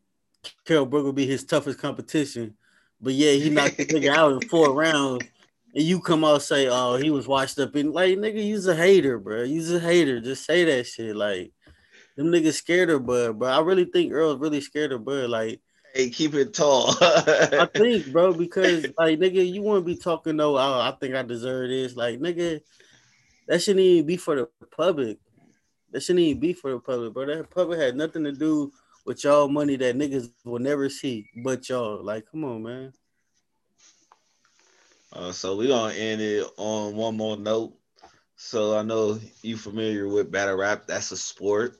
[0.65, 2.55] Kell Brook would be his toughest competition.
[3.01, 5.25] But yeah, he knocked the nigga out in four rounds.
[5.75, 8.77] And you come out say, "Oh, he was washed up in like nigga, you's a
[8.77, 9.43] hater, bro.
[9.43, 10.21] You's a hater.
[10.21, 11.17] Just say that shit.
[11.17, 11.53] Like
[12.17, 15.31] them niggas scared of Bud, but I really think Earl's really scared of Bud.
[15.31, 15.61] Like
[15.95, 16.95] Hey, keep it tall.
[17.03, 20.57] I think, bro, because like nigga, you want to be talking though.
[20.57, 21.95] Oh, I think I deserve this.
[21.95, 22.61] Like nigga,
[23.47, 25.19] that shouldn't even be for the public.
[25.91, 27.27] That shouldn't even be for the public, bro.
[27.27, 28.73] That public had nothing to do
[29.05, 32.03] with y'all money that niggas will never see, but y'all.
[32.03, 32.93] Like, come on, man.
[35.13, 37.75] Uh, so we're gonna end it on one more note.
[38.37, 40.87] So I know you familiar with battle rap.
[40.87, 41.79] That's a sport.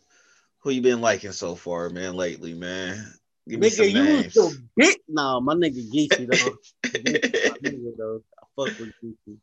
[0.61, 2.15] Who you been liking so far, man?
[2.15, 3.13] Lately, man.
[3.49, 4.37] Give nigga, you names.
[4.37, 4.99] was the bit.
[5.09, 6.57] Nah, my nigga Geechee though.
[6.89, 8.23] nigga, though.
[8.39, 9.39] I fuck with Geechee.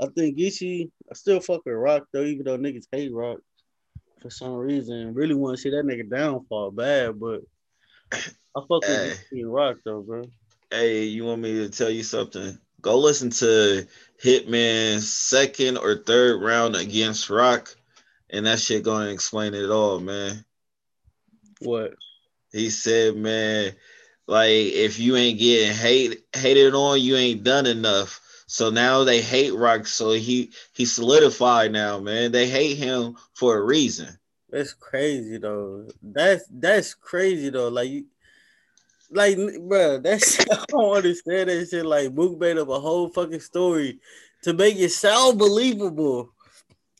[0.00, 0.90] I think Geechee.
[1.10, 3.40] I still fuck with Rock though, even though niggas hate Rock
[4.22, 5.12] for some reason.
[5.12, 7.40] Really want to see that nigga downfall bad, but
[8.12, 9.08] I fuck hey.
[9.08, 10.22] with Geechee and Rock though, bro.
[10.70, 12.58] Hey, you want me to tell you something?
[12.84, 13.86] Go listen to
[14.22, 17.74] Hitman's second or third round against Rock,
[18.28, 20.44] and that shit gonna explain it all, man.
[21.60, 21.94] What?
[22.52, 23.72] He said, man,
[24.26, 28.20] like if you ain't getting hate hated on, you ain't done enough.
[28.48, 29.86] So now they hate Rock.
[29.86, 32.32] So he he solidified now, man.
[32.32, 34.18] They hate him for a reason.
[34.50, 35.88] That's crazy though.
[36.02, 37.68] That's that's crazy though.
[37.68, 38.04] Like you
[39.14, 39.38] like
[39.68, 41.86] bro, that's I don't understand that shit.
[41.86, 44.00] Like Mook made up a whole fucking story
[44.42, 46.30] to make it sound believable.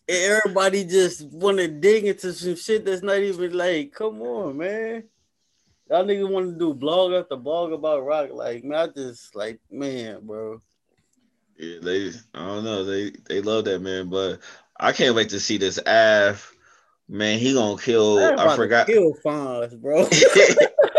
[0.06, 4.58] And everybody just want to dig into some shit that's not even like, come on,
[4.58, 5.04] man.
[5.90, 8.30] Y'all niggas want to do blog after blog about rock.
[8.32, 10.60] Like, man, I just like, man, bro.
[11.56, 14.40] Yeah, they I don't know, they they love that man, but
[14.78, 16.50] I can't wait to see this Av.
[17.08, 18.18] Man, he gonna kill.
[18.38, 18.86] I forgot.
[18.86, 20.08] Kill Fonz, bro.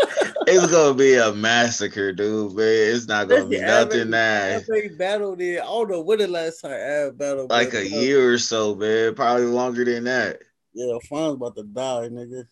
[0.48, 2.54] it's gonna be a massacre, dude.
[2.54, 4.68] Man, it's not gonna be nothing nice.
[4.98, 5.62] battle there.
[5.62, 7.48] I don't know when the last time I battle.
[7.50, 9.16] Like a year or so, man.
[9.16, 10.40] Probably longer than that.
[10.74, 12.48] Yeah, Fonz about to die, nigga.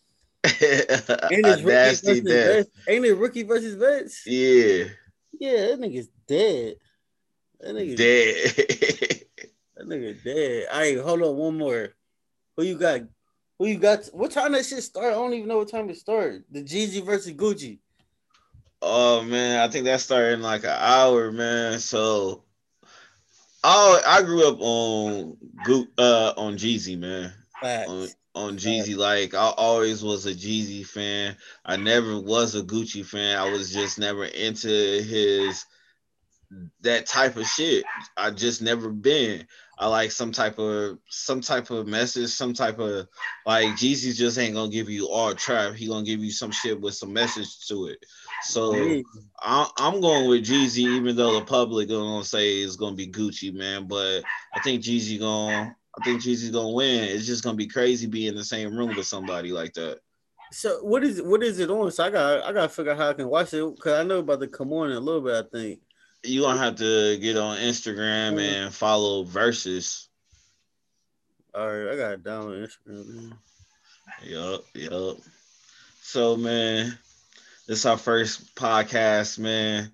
[1.31, 2.67] Ain't it nasty death.
[2.87, 4.25] Ain't it rookie versus vets?
[4.25, 4.85] Yeah.
[5.39, 6.75] Yeah, that nigga's dead.
[7.59, 9.25] That nigga's dead.
[9.75, 10.67] that nigga dead.
[10.71, 11.89] All right, hold on, one more.
[12.57, 13.01] Who you got?
[13.59, 14.05] Who you got?
[14.13, 15.07] What time that shit start?
[15.07, 16.43] I don't even know what time it started.
[16.51, 17.79] The Jeezy versus Gucci.
[18.85, 21.79] Oh man, I think that started in like an hour, man.
[21.79, 22.43] So,
[23.63, 25.37] oh, I grew up on
[25.97, 27.33] uh on Jeezy, man.
[27.61, 27.89] Facts.
[27.89, 31.37] On, on Jeezy, like I always was a Jeezy fan.
[31.63, 33.39] I never was a Gucci fan.
[33.39, 35.65] I was just never into his
[36.81, 37.85] that type of shit.
[38.17, 39.47] I just never been.
[39.83, 43.05] I like some type of some type of message, some type of
[43.45, 45.73] like Jeezy just ain't gonna give you all trap.
[45.73, 47.97] He gonna give you some shit with some message to it.
[48.43, 49.01] So
[49.41, 53.53] I, am going with Jeezy, even though the public gonna say it's gonna be Gucci,
[53.53, 53.85] man.
[53.89, 54.21] But
[54.55, 57.03] I think Jeezy gonna I think Jeezy's gonna win.
[57.03, 59.99] It's just gonna be crazy being in the same room with somebody like that.
[60.53, 61.91] So what is what is it on?
[61.91, 64.19] So I got I gotta figure out how I can watch it because I know
[64.19, 65.45] about to come on in a little bit.
[65.45, 65.81] I think
[66.23, 68.39] you gonna have to get on Instagram mm.
[68.39, 70.07] and follow Verzuz.
[71.53, 73.15] All right, I got it down on Instagram.
[73.15, 73.37] Man.
[74.23, 75.17] Yup, yup.
[76.01, 76.97] So man,
[77.67, 79.91] this is our first podcast, man.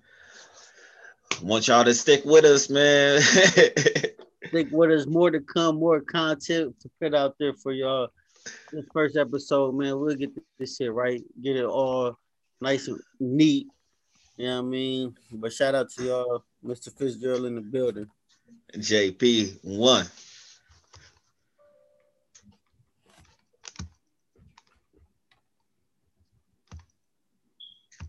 [1.42, 3.20] Want y'all to stick with us, man.
[3.22, 5.06] stick with us.
[5.06, 8.08] More to come, more content to put out there for y'all.
[8.72, 12.18] This first episode, man, we'll get this shit right, get it all
[12.60, 13.66] nice and neat
[14.40, 15.16] you know what I mean?
[15.32, 16.90] But shout out to y'all, Mr.
[16.96, 18.06] Fitzgerald in the building.
[18.74, 20.06] JP one.